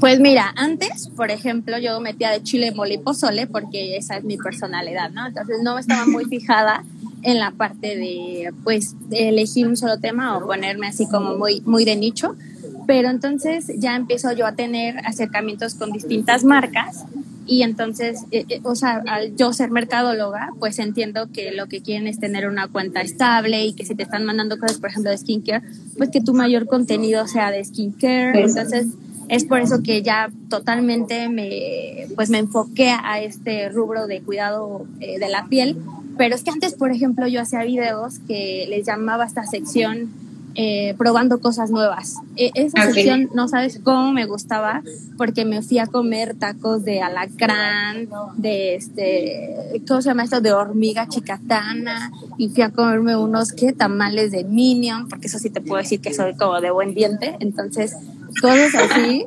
Pues 0.00 0.20
mira, 0.20 0.52
antes, 0.56 1.08
por 1.16 1.30
ejemplo, 1.30 1.76
yo 1.78 1.98
metía 2.00 2.30
de 2.30 2.42
chile, 2.42 2.72
mole 2.72 2.94
y 2.94 2.98
pozole 2.98 3.46
porque 3.46 3.96
esa 3.96 4.16
es 4.16 4.24
mi 4.24 4.36
personalidad, 4.36 5.10
¿no? 5.10 5.26
Entonces 5.26 5.58
no 5.62 5.76
estaba 5.78 6.06
muy 6.06 6.24
fijada 6.26 6.84
en 7.22 7.40
la 7.40 7.50
parte 7.50 7.96
de, 7.96 8.52
pues, 8.62 8.94
de 9.08 9.30
elegir 9.30 9.66
un 9.66 9.76
solo 9.76 9.98
tema 9.98 10.36
o 10.36 10.46
ponerme 10.46 10.86
así 10.86 11.08
como 11.08 11.36
muy, 11.36 11.62
muy 11.62 11.84
de 11.84 11.96
nicho. 11.96 12.36
Pero 12.86 13.10
entonces 13.10 13.72
ya 13.76 13.96
empiezo 13.96 14.32
yo 14.32 14.46
a 14.46 14.52
tener 14.52 14.98
acercamientos 15.04 15.74
con 15.74 15.90
distintas 15.90 16.44
marcas 16.44 17.04
y 17.48 17.62
entonces, 17.62 18.24
eh, 18.30 18.44
eh, 18.50 18.60
o 18.62 18.74
sea, 18.74 19.02
al 19.06 19.34
yo 19.34 19.54
ser 19.54 19.70
mercadóloga, 19.70 20.50
pues 20.60 20.78
entiendo 20.78 21.32
que 21.32 21.50
lo 21.52 21.66
que 21.66 21.80
quieren 21.80 22.06
es 22.06 22.20
tener 22.20 22.46
una 22.46 22.68
cuenta 22.68 23.00
estable 23.00 23.64
y 23.64 23.72
que 23.72 23.86
si 23.86 23.94
te 23.94 24.02
están 24.02 24.26
mandando 24.26 24.58
cosas, 24.58 24.78
por 24.78 24.90
ejemplo, 24.90 25.10
de 25.10 25.16
skincare, 25.16 25.64
pues 25.96 26.10
que 26.10 26.20
tu 26.20 26.34
mayor 26.34 26.66
contenido 26.66 27.26
sea 27.26 27.50
de 27.50 27.64
skincare. 27.64 28.38
Entonces, 28.42 28.88
es 29.28 29.44
por 29.44 29.60
eso 29.60 29.82
que 29.82 30.02
ya 30.02 30.30
totalmente 30.50 31.30
me, 31.30 32.06
pues 32.14 32.28
me 32.28 32.38
enfoqué 32.38 32.90
a 32.90 33.20
este 33.22 33.70
rubro 33.70 34.06
de 34.06 34.20
cuidado 34.20 34.86
eh, 35.00 35.18
de 35.18 35.28
la 35.30 35.46
piel. 35.46 35.78
Pero 36.18 36.34
es 36.34 36.42
que 36.42 36.50
antes, 36.50 36.74
por 36.74 36.92
ejemplo, 36.92 37.26
yo 37.28 37.40
hacía 37.40 37.62
videos 37.64 38.18
que 38.28 38.66
les 38.68 38.86
llamaba 38.86 39.24
esta 39.24 39.46
sección 39.46 40.10
eh, 40.54 40.94
probando 40.98 41.40
cosas 41.40 41.70
nuevas. 41.70 42.16
E, 42.36 42.50
esa 42.54 42.82
sección 42.90 43.28
no 43.34 43.48
sabes 43.48 43.80
cómo 43.82 44.12
me 44.12 44.26
gustaba 44.26 44.82
porque 45.16 45.44
me 45.44 45.62
fui 45.62 45.78
a 45.78 45.86
comer 45.86 46.34
tacos 46.34 46.84
de 46.84 47.00
alacrán, 47.00 48.08
de 48.36 48.74
este, 48.74 49.82
¿cómo 49.86 50.02
se 50.02 50.08
llama 50.08 50.24
esto? 50.24 50.40
De 50.40 50.52
hormiga 50.52 51.06
chicatana 51.08 52.10
y 52.38 52.48
fui 52.48 52.62
a 52.62 52.70
comerme 52.70 53.16
unos 53.16 53.52
¿qué? 53.52 53.72
tamales 53.72 54.32
de 54.32 54.44
Minion, 54.44 55.08
porque 55.08 55.28
eso 55.28 55.38
sí 55.38 55.50
te 55.50 55.60
puedo 55.60 55.80
decir 55.80 56.00
que 56.00 56.12
soy 56.12 56.34
como 56.34 56.60
de 56.60 56.70
buen 56.70 56.94
diente. 56.94 57.36
Entonces, 57.40 57.96
cosas 58.40 58.74
así. 58.74 59.26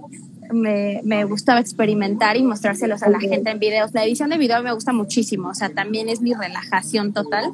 Me, 0.54 1.00
me, 1.06 1.24
gustaba 1.24 1.62
experimentar 1.62 2.36
y 2.36 2.44
mostrárselos 2.44 3.04
a 3.04 3.10
la 3.10 3.22
gente 3.22 3.52
en 3.52 3.60
videos. 3.60 3.94
La 3.94 4.04
edición 4.04 4.32
de 4.32 4.38
video 4.38 4.62
me 4.62 4.74
gusta 4.74 4.92
muchísimo, 4.92 5.48
o 5.48 5.54
sea, 5.54 5.70
también 5.70 6.10
es 6.10 6.20
mi 6.20 6.34
relajación 6.34 7.14
total 7.14 7.54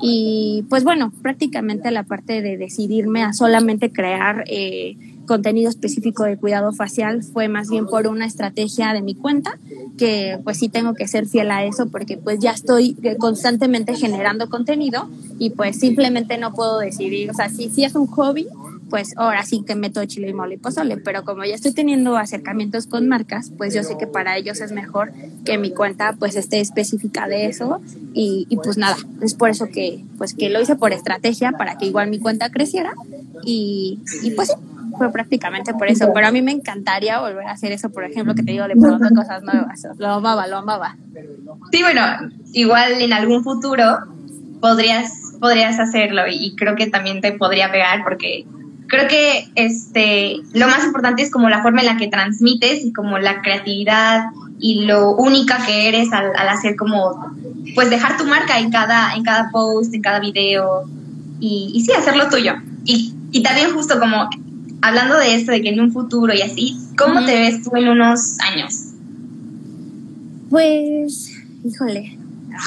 y 0.00 0.64
pues 0.68 0.84
bueno, 0.84 1.12
prácticamente 1.22 1.90
la 1.90 2.04
parte 2.04 2.40
de 2.42 2.56
decidirme 2.56 3.22
a 3.22 3.32
solamente 3.32 3.92
crear 3.92 4.44
eh, 4.46 4.96
contenido 5.26 5.68
específico 5.68 6.24
de 6.24 6.36
cuidado 6.36 6.72
facial 6.72 7.22
fue 7.22 7.48
más 7.48 7.68
bien 7.68 7.86
por 7.86 8.06
una 8.06 8.26
estrategia 8.26 8.92
de 8.92 9.02
mi 9.02 9.14
cuenta, 9.14 9.58
que 9.96 10.38
pues 10.42 10.58
sí 10.58 10.68
tengo 10.68 10.94
que 10.94 11.06
ser 11.06 11.26
fiel 11.26 11.50
a 11.52 11.64
eso 11.64 11.88
porque 11.88 12.16
pues 12.16 12.38
ya 12.40 12.52
estoy 12.52 12.96
eh, 13.02 13.16
constantemente 13.16 13.94
generando 13.94 14.48
contenido 14.48 15.08
y 15.38 15.50
pues 15.50 15.78
simplemente 15.78 16.38
no 16.38 16.52
puedo 16.54 16.78
decidir, 16.78 17.30
o 17.30 17.34
sea, 17.34 17.48
si, 17.48 17.68
si 17.68 17.84
es 17.84 17.94
un 17.94 18.06
hobby, 18.06 18.48
pues 18.90 19.14
ahora 19.16 19.44
sí 19.44 19.62
que 19.66 19.74
meto 19.74 20.04
chile 20.04 20.28
y 20.30 20.34
mole 20.34 20.54
y 20.54 20.58
pozole, 20.58 20.96
pero 20.96 21.24
como 21.24 21.44
ya 21.44 21.54
estoy 21.54 21.72
teniendo 21.72 22.16
acercamientos 22.16 22.86
con 22.86 23.08
marcas, 23.08 23.52
pues 23.56 23.74
yo 23.74 23.82
sé 23.82 23.96
que 23.98 24.06
para 24.06 24.36
ellos 24.36 24.60
es 24.60 24.72
mejor 24.72 25.12
que 25.44 25.58
mi 25.58 25.70
cuenta 25.70 26.14
pues 26.18 26.36
esté 26.36 26.60
específica 26.60 27.28
de 27.28 27.46
eso 27.46 27.80
y, 28.14 28.46
y, 28.48 28.56
pues 28.56 28.78
nada, 28.78 28.96
es 29.22 29.34
por 29.34 29.50
eso 29.50 29.66
que 29.68 30.04
pues 30.16 30.34
que 30.34 30.50
lo 30.50 30.60
hice 30.60 30.76
por 30.76 30.92
estrategia 30.92 31.52
para 31.52 31.78
que 31.78 31.86
igual 31.86 32.10
mi 32.10 32.18
cuenta 32.18 32.50
creciera 32.50 32.92
y, 33.44 34.00
y 34.22 34.30
pues 34.32 34.52
fue 34.96 35.12
prácticamente 35.12 35.74
por 35.74 35.88
eso, 35.88 36.10
pero 36.12 36.26
a 36.26 36.32
mí 36.32 36.42
me 36.42 36.50
encantaría 36.50 37.20
volver 37.20 37.46
a 37.46 37.52
hacer 37.52 37.72
eso, 37.72 37.90
por 37.90 38.04
ejemplo, 38.04 38.34
que 38.34 38.42
te 38.42 38.52
digo 38.52 38.66
de 38.66 38.74
cosas 38.74 39.42
nuevas, 39.42 39.86
lo 39.96 40.08
amaba, 40.08 40.46
lo 40.48 40.56
amaba. 40.56 40.96
Sí, 41.70 41.82
bueno, 41.82 42.02
igual 42.52 43.00
en 43.00 43.12
algún 43.12 43.44
futuro 43.44 43.98
podrías 44.60 45.12
podrías 45.38 45.78
hacerlo 45.78 46.22
y 46.28 46.54
creo 46.56 46.74
que 46.74 46.88
también 46.88 47.20
te 47.20 47.32
podría 47.32 47.70
pegar 47.70 48.02
porque 48.02 48.44
creo 48.88 49.06
que 49.06 49.48
este, 49.54 50.36
lo 50.54 50.66
más 50.66 50.84
importante 50.84 51.22
es 51.22 51.30
como 51.30 51.48
la 51.48 51.62
forma 51.62 51.80
en 51.80 51.86
la 51.86 51.96
que 51.96 52.08
transmites 52.08 52.84
y 52.84 52.92
como 52.92 53.18
la 53.18 53.42
creatividad 53.42 54.24
y 54.58 54.86
lo 54.86 55.12
única 55.12 55.64
que 55.64 55.88
eres 55.88 56.12
al, 56.12 56.34
hacer 56.36 56.74
como, 56.74 57.34
pues 57.74 57.90
dejar 57.90 58.16
tu 58.16 58.24
marca 58.24 58.58
en 58.58 58.70
cada, 58.70 59.14
en 59.14 59.22
cada 59.22 59.50
post, 59.50 59.94
en 59.94 60.02
cada 60.02 60.18
video 60.18 60.88
y, 61.38 61.70
y 61.74 61.80
sí, 61.82 61.92
hacerlo 61.92 62.28
tuyo. 62.28 62.54
Y, 62.84 63.14
y 63.30 63.42
también 63.42 63.72
justo 63.72 64.00
como 64.00 64.28
hablando 64.80 65.18
de 65.18 65.34
esto, 65.34 65.52
de 65.52 65.62
que 65.62 65.68
en 65.68 65.80
un 65.80 65.92
futuro 65.92 66.32
y 66.34 66.42
así, 66.42 66.76
¿cómo 66.96 67.24
te 67.24 67.38
ves 67.38 67.62
tú 67.62 67.76
en 67.76 67.88
unos 67.88 68.38
años? 68.40 68.94
Pues, 70.50 71.30
híjole, 71.64 72.17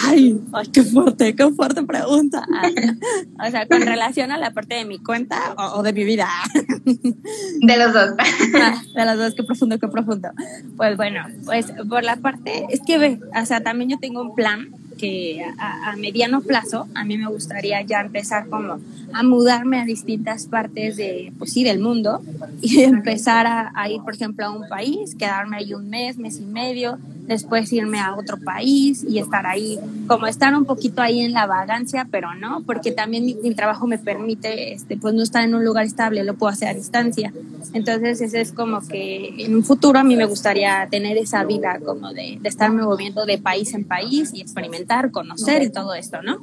Ay, 0.04 0.40
ay, 0.54 0.68
qué 0.68 0.84
fuerte, 0.84 1.36
qué 1.36 1.50
fuerte 1.52 1.84
pregunta. 1.84 2.46
o 3.46 3.52
sea, 3.52 3.68
con 3.68 3.82
relación 3.82 4.32
a 4.32 4.38
la 4.38 4.52
parte 4.52 4.76
de 4.76 4.86
mi 4.86 5.00
cuenta 5.00 5.54
o, 5.58 5.84
de 5.84 5.94
mi 5.94 6.04
vida. 6.04 6.28
de 6.84 7.78
los 7.78 7.94
dos. 7.94 8.12
Ah, 8.56 8.82
de 8.96 9.06
los 9.06 9.18
dos, 9.18 9.36
qué 9.36 9.44
profundo, 9.44 9.80
qué 9.80 9.88
profundo. 9.88 10.30
Pues 10.78 10.98
bueno, 10.98 11.26
pues 11.46 11.74
por 11.90 12.04
la 12.04 12.16
parte, 12.18 12.66
es 12.70 12.82
que 12.86 12.98
ve, 12.98 13.20
o 13.40 13.46
sea, 13.46 13.62
también 13.62 13.90
yo 13.90 14.00
tengo 14.00 14.22
un 14.22 14.36
plan 14.36 14.70
que 14.98 15.44
a, 15.58 15.96
mediano 15.98 16.42
plazo 16.42 16.88
a 16.94 17.04
mí 17.04 17.18
me 17.18 17.28
gustaría 17.28 17.82
ya 17.82 18.02
empezar 18.02 18.48
como 18.50 18.80
a 19.14 19.24
mudarme 19.24 19.80
a 19.80 19.86
distintas 19.86 20.48
partes 20.48 20.98
de, 20.98 21.34
pues 21.38 21.54
sí, 21.54 21.64
del 21.64 21.80
mundo 21.80 22.22
y 22.62 22.82
empezar 22.84 23.48
a, 23.48 23.72
a 23.76 23.90
ir, 23.90 24.02
por 24.02 24.16
ejemplo, 24.16 24.46
a 24.46 24.52
un 24.52 24.68
país, 24.68 25.16
quedarme 25.16 25.58
ahí 25.58 25.74
un 25.74 25.90
mes, 25.90 26.18
mes 26.18 26.40
y 26.40 26.46
medio, 26.46 26.98
después 27.32 27.72
irme 27.72 28.00
a 28.00 28.16
otro 28.16 28.38
país 28.38 29.06
y 29.08 29.20
estar 29.20 29.46
ahí, 29.46 29.80
como 30.08 30.28
estar 30.28 30.54
un 30.56 30.66
poquito 30.66 31.02
ahí 31.02 31.22
en 31.22 31.34
la 31.34 31.46
vagancia, 31.46 32.08
pero 32.12 32.36
no, 32.36 32.62
porque 32.66 32.92
también 32.92 33.26
mi, 33.26 33.56
trabajo 33.56 33.88
me 33.88 33.98
permite, 33.98 34.74
este, 34.74 34.98
pues 34.98 35.14
no 35.14 35.24
estar 35.24 35.44
en 35.44 35.56
un 35.56 35.64
lugar 35.64 35.86
estable, 35.86 36.24
lo 36.24 36.36
puedo 36.36 36.52
hacer 36.52 36.70
a 36.70 36.74
distancia. 36.74 37.34
Entonces, 37.74 38.22
ese 38.22 38.42
es 38.42 38.52
como 38.52 38.86
que 38.86 39.46
en 39.46 39.56
un 39.56 39.64
futuro 39.64 40.00
a 40.00 40.04
mí 40.04 40.16
me 40.16 40.26
gustaría 40.26 40.88
tener 40.90 41.18
esa 41.18 41.44
vida 41.46 41.80
como 41.84 42.12
de, 42.14 42.38
de 42.42 42.50
estarme 42.50 42.84
moviendo 42.84 43.26
de 43.26 43.38
país 43.38 43.74
en 43.74 43.86
país 43.86 44.32
y 44.34 44.42
experimentar, 44.42 45.12
conocer 45.12 45.64
y 45.64 45.70
todo 45.70 45.94
esto, 45.94 46.22
¿no? 46.22 46.40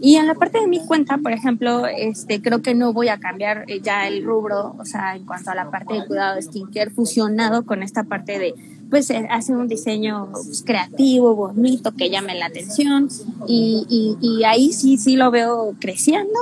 Y 0.00 0.16
en 0.16 0.26
la 0.26 0.34
parte 0.34 0.60
de 0.60 0.66
mi 0.66 0.80
cuenta, 0.84 1.18
por 1.18 1.32
ejemplo, 1.32 1.86
este, 1.98 2.40
creo 2.42 2.62
que 2.62 2.74
no 2.74 2.92
voy 2.92 3.08
a 3.08 3.18
cambiar 3.18 3.64
eh, 3.68 3.80
ya 3.80 4.06
el 4.08 4.24
rubro, 4.24 4.76
o 4.78 4.84
sea, 4.84 5.16
en 5.16 5.24
cuanto 5.24 5.50
a 5.50 5.54
la 5.54 5.70
parte 5.70 5.94
de 5.94 6.06
cuidado 6.06 6.36
de 6.36 6.42
skincare 6.42 6.90
fusionado 6.90 7.64
con 7.64 7.82
esta 7.82 8.04
parte 8.04 8.38
de 8.38 8.54
pues 8.90 9.10
eh, 9.10 9.26
hace 9.30 9.52
un 9.52 9.68
diseño 9.68 10.28
pues, 10.32 10.62
creativo, 10.64 11.34
bonito, 11.34 11.92
que 11.92 12.08
llame 12.08 12.34
la 12.34 12.46
atención 12.46 13.08
y, 13.48 14.16
y, 14.20 14.44
ahí 14.44 14.72
sí, 14.72 14.96
sí 14.96 15.16
lo 15.16 15.30
veo 15.30 15.74
creciendo, 15.80 16.38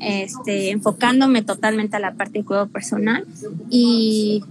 este, 0.00 0.70
enfocándome 0.70 1.42
totalmente 1.42 1.96
a 1.96 2.00
la 2.00 2.14
parte 2.14 2.38
de 2.38 2.44
cuidado 2.44 2.68
personal 2.68 3.26
y, 3.68 4.44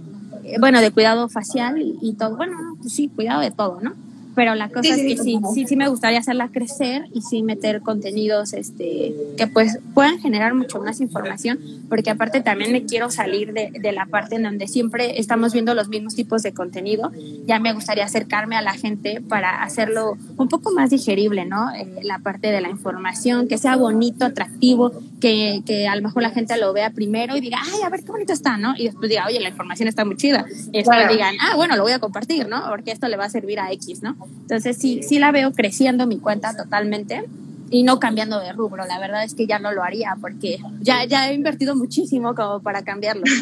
eh, 0.44 0.56
bueno, 0.60 0.80
de 0.80 0.90
cuidado 0.90 1.28
facial 1.28 1.80
y, 1.80 1.96
y 2.02 2.12
todo, 2.14 2.36
bueno, 2.36 2.76
pues 2.80 2.92
sí, 2.92 3.08
cuidado 3.08 3.40
de 3.40 3.50
todo, 3.50 3.80
¿no? 3.80 3.94
Pero 4.38 4.54
la 4.54 4.68
cosa 4.68 4.94
es 4.94 5.02
que 5.02 5.16
sí, 5.20 5.40
sí, 5.52 5.66
sí 5.66 5.74
me 5.74 5.88
gustaría 5.88 6.20
hacerla 6.20 6.46
crecer 6.46 7.06
y 7.12 7.22
sí 7.22 7.42
meter 7.42 7.80
contenidos 7.80 8.52
este, 8.52 9.12
que 9.36 9.48
pues 9.48 9.80
puedan 9.94 10.20
generar 10.20 10.54
mucho 10.54 10.80
más 10.80 11.00
información, 11.00 11.58
porque 11.88 12.10
aparte 12.10 12.40
también 12.40 12.72
me 12.72 12.84
quiero 12.84 13.10
salir 13.10 13.52
de, 13.52 13.70
de, 13.72 13.92
la 13.92 14.06
parte 14.06 14.36
en 14.36 14.42
donde 14.42 14.68
siempre 14.68 15.18
estamos 15.18 15.52
viendo 15.52 15.74
los 15.74 15.88
mismos 15.88 16.14
tipos 16.14 16.42
de 16.42 16.52
contenido, 16.52 17.10
ya 17.46 17.58
me 17.58 17.72
gustaría 17.72 18.04
acercarme 18.04 18.56
a 18.56 18.62
la 18.62 18.74
gente 18.74 19.20
para 19.20 19.62
hacerlo 19.62 20.16
un 20.36 20.48
poco 20.48 20.72
más 20.72 20.90
digerible, 20.90 21.44
¿no? 21.44 21.72
Eh, 21.74 21.86
la 22.02 22.18
parte 22.18 22.50
de 22.52 22.60
la 22.60 22.68
información, 22.68 23.48
que 23.48 23.58
sea 23.58 23.76
bonito, 23.76 24.24
atractivo, 24.24 24.92
que, 25.20 25.62
que, 25.66 25.88
a 25.88 25.96
lo 25.96 26.02
mejor 26.02 26.22
la 26.22 26.30
gente 26.30 26.56
lo 26.58 26.72
vea 26.72 26.90
primero 26.90 27.36
y 27.36 27.40
diga, 27.40 27.58
ay, 27.64 27.82
a 27.84 27.88
ver 27.88 28.04
qué 28.04 28.12
bonito 28.12 28.32
está, 28.32 28.56
¿no? 28.56 28.74
Y 28.76 28.84
después 28.84 29.08
diga, 29.08 29.26
oye, 29.26 29.40
la 29.40 29.48
información 29.48 29.88
está 29.88 30.04
muy 30.04 30.16
chida. 30.16 30.44
Y 30.72 30.78
después 30.78 31.08
digan, 31.08 31.34
ah, 31.40 31.56
bueno, 31.56 31.76
lo 31.76 31.82
voy 31.82 31.92
a 31.92 31.98
compartir, 31.98 32.48
¿no? 32.48 32.62
Porque 32.68 32.92
esto 32.92 33.08
le 33.08 33.16
va 33.16 33.24
a 33.24 33.30
servir 33.30 33.60
a 33.60 33.72
X, 33.72 34.02
¿no? 34.02 34.16
Entonces 34.42 34.76
sí, 34.76 35.02
sí 35.02 35.18
la 35.18 35.32
veo 35.32 35.52
creciendo 35.52 36.06
mi 36.06 36.18
cuenta 36.18 36.56
totalmente 36.56 37.24
y 37.70 37.82
no 37.82 37.98
cambiando 37.98 38.40
de 38.40 38.52
rubro. 38.52 38.84
La 38.86 38.98
verdad 38.98 39.24
es 39.24 39.34
que 39.34 39.46
ya 39.46 39.58
no 39.58 39.72
lo 39.72 39.82
haría 39.82 40.16
porque 40.20 40.58
ya, 40.80 41.04
ya 41.04 41.30
he 41.30 41.34
invertido 41.34 41.76
muchísimo 41.76 42.34
como 42.34 42.60
para 42.60 42.82
cambiarlo. 42.82 43.24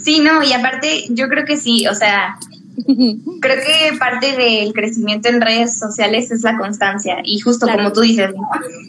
Sí, 0.00 0.20
no, 0.20 0.42
y 0.42 0.52
aparte 0.52 1.04
yo 1.10 1.28
creo 1.28 1.44
que 1.44 1.56
sí, 1.56 1.86
o 1.86 1.94
sea, 1.94 2.38
creo 3.40 3.56
que 3.56 3.96
parte 3.98 4.36
del 4.36 4.72
crecimiento 4.72 5.28
en 5.28 5.40
redes 5.40 5.78
sociales 5.78 6.30
es 6.30 6.42
la 6.42 6.56
constancia 6.56 7.18
y 7.24 7.38
justo 7.40 7.66
como 7.68 7.92
tú 7.92 8.00
dices, 8.00 8.30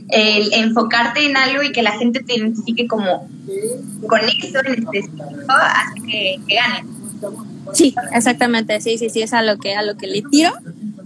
el 0.09 0.53
enfocarte 0.53 1.25
en 1.25 1.35
algo 1.37 1.61
y 1.63 1.71
que 1.71 1.81
la 1.81 1.91
gente 1.91 2.23
te 2.23 2.35
identifique 2.35 2.87
como 2.87 3.27
con 4.07 4.19
eso 4.21 4.59
en 4.65 4.83
específico 4.83 5.53
hace 5.53 6.01
que, 6.05 6.39
que 6.47 6.55
ganes. 6.55 6.85
Sí, 7.73 7.93
exactamente, 8.13 8.79
sí, 8.81 8.97
sí, 8.97 9.09
sí, 9.09 9.21
es 9.21 9.33
a 9.33 9.41
lo 9.41 9.57
que, 9.57 9.75
a 9.75 9.83
lo 9.83 9.97
que 9.97 10.07
le 10.07 10.21
tiro 10.23 10.51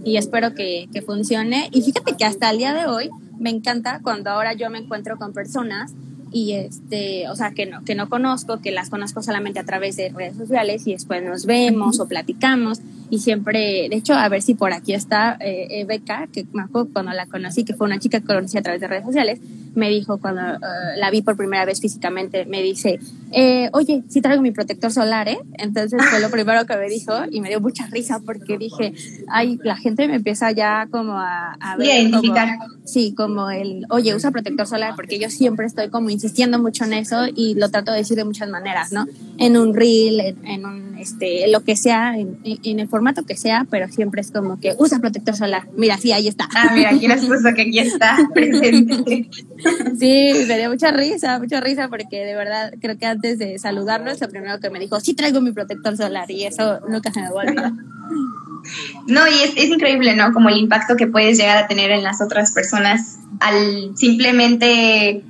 y 0.06 0.16
espero 0.18 0.54
que, 0.54 0.88
que 0.92 1.02
funcione. 1.02 1.68
Y 1.72 1.82
fíjate 1.82 2.16
que 2.16 2.24
hasta 2.24 2.48
el 2.50 2.58
día 2.58 2.72
de 2.72 2.86
hoy 2.86 3.10
me 3.40 3.50
encanta 3.50 4.00
cuando 4.02 4.30
ahora 4.30 4.54
yo 4.54 4.70
me 4.70 4.78
encuentro 4.78 5.18
con 5.18 5.32
personas 5.32 5.92
y 6.30 6.52
este, 6.52 7.28
o 7.28 7.34
sea, 7.34 7.50
que 7.50 7.66
no, 7.66 7.82
que 7.84 7.96
no 7.96 8.08
conozco, 8.08 8.60
que 8.60 8.70
las 8.70 8.88
conozco 8.88 9.22
solamente 9.22 9.58
a 9.58 9.64
través 9.64 9.96
de 9.96 10.10
redes 10.10 10.36
sociales 10.36 10.86
y 10.86 10.92
después 10.92 11.24
nos 11.24 11.44
vemos 11.44 11.98
o 11.98 12.06
platicamos 12.06 12.80
y 13.10 13.18
siempre, 13.20 13.88
de 13.88 13.96
hecho, 13.96 14.14
a 14.14 14.28
ver 14.28 14.42
si 14.42 14.54
por 14.54 14.72
aquí 14.72 14.94
está 14.94 15.36
eh, 15.40 15.84
Beca, 15.86 16.28
que 16.32 16.44
me 16.52 16.62
acuerdo 16.62 16.90
cuando 16.92 17.12
la 17.12 17.26
conocí, 17.26 17.64
que 17.64 17.74
fue 17.74 17.86
una 17.86 17.98
chica 17.98 18.20
que 18.20 18.26
conocí 18.26 18.58
a 18.58 18.62
través 18.62 18.80
de 18.80 18.88
redes 18.88 19.04
sociales, 19.04 19.40
me 19.76 19.90
dijo 19.90 20.18
cuando 20.18 20.40
eh, 20.40 20.58
la 20.96 21.10
vi 21.10 21.22
por 21.22 21.36
primera 21.36 21.64
vez 21.64 21.80
físicamente, 21.80 22.46
me 22.46 22.62
dice, 22.62 22.98
eh, 23.30 23.68
oye, 23.72 24.02
sí 24.08 24.20
traigo 24.20 24.42
mi 24.42 24.50
protector 24.50 24.90
solar, 24.90 25.28
¿eh? 25.28 25.38
Entonces 25.58 26.02
fue 26.10 26.20
lo 26.20 26.30
primero 26.30 26.64
que 26.64 26.76
me 26.76 26.88
dijo 26.88 27.12
y 27.30 27.40
me 27.40 27.50
dio 27.50 27.60
mucha 27.60 27.86
risa 27.86 28.20
porque 28.24 28.56
dije, 28.56 28.94
ay, 29.28 29.58
la 29.62 29.76
gente 29.76 30.08
me 30.08 30.16
empieza 30.16 30.50
ya 30.50 30.88
como 30.90 31.12
a, 31.12 31.56
a 31.60 31.76
ver. 31.76 32.00
identificar. 32.00 32.58
sí, 32.84 33.14
como 33.14 33.50
el, 33.50 33.84
oye, 33.90 34.14
usa 34.14 34.30
protector 34.30 34.66
solar 34.66 34.94
porque 34.96 35.18
yo 35.18 35.28
siempre 35.28 35.66
estoy 35.66 35.90
como 35.90 36.08
insistiendo 36.08 36.58
mucho 36.58 36.84
en 36.84 36.94
eso 36.94 37.26
y 37.34 37.54
lo 37.54 37.70
trato 37.70 37.92
de 37.92 37.98
decir 37.98 38.16
de 38.16 38.24
muchas 38.24 38.48
maneras, 38.48 38.92
¿no? 38.92 39.06
En 39.38 39.56
un 39.58 39.74
reel, 39.74 40.36
en, 40.44 40.64
un, 40.64 40.85
este, 40.98 41.48
lo 41.48 41.62
que 41.62 41.76
sea, 41.76 42.18
en, 42.18 42.38
en 42.44 42.80
el 42.80 42.88
formato 42.88 43.24
que 43.24 43.36
sea, 43.36 43.66
pero 43.70 43.88
siempre 43.88 44.20
es 44.20 44.30
como 44.30 44.60
que 44.60 44.74
usa 44.78 44.98
protector 44.98 45.36
solar. 45.36 45.68
Mira, 45.76 45.96
sí, 45.98 46.12
ahí 46.12 46.28
está. 46.28 46.48
Ah, 46.54 46.72
mira, 46.74 46.90
aquí 46.90 47.08
nos 47.08 47.24
puso 47.24 47.54
que 47.54 47.62
aquí 47.62 47.78
está 47.78 48.16
presente. 48.34 49.28
Sí, 49.98 50.32
me 50.46 50.58
dio 50.58 50.70
mucha 50.70 50.90
risa, 50.90 51.38
mucha 51.38 51.60
risa, 51.60 51.88
porque 51.88 52.24
de 52.24 52.34
verdad 52.34 52.72
creo 52.80 52.98
que 52.98 53.06
antes 53.06 53.38
de 53.38 53.58
saludarnos, 53.58 54.20
lo 54.20 54.28
primero 54.28 54.58
que 54.60 54.70
me 54.70 54.78
dijo, 54.78 55.00
sí 55.00 55.14
traigo 55.14 55.40
mi 55.40 55.52
protector 55.52 55.96
solar, 55.96 56.30
y 56.30 56.44
eso 56.44 56.80
nunca 56.88 57.12
se 57.12 57.20
me 57.20 57.30
va 57.30 57.42
a 57.42 57.44
olvidar. 57.44 57.72
No, 59.06 59.26
y 59.28 59.34
es, 59.44 59.52
es 59.56 59.68
increíble, 59.68 60.16
¿no? 60.16 60.32
Como 60.32 60.48
el 60.48 60.58
impacto 60.58 60.96
que 60.96 61.06
puedes 61.06 61.38
llegar 61.38 61.56
a 61.58 61.68
tener 61.68 61.90
en 61.90 62.02
las 62.02 62.20
otras 62.20 62.52
personas 62.52 63.18
al 63.40 63.96
simplemente 63.96 65.22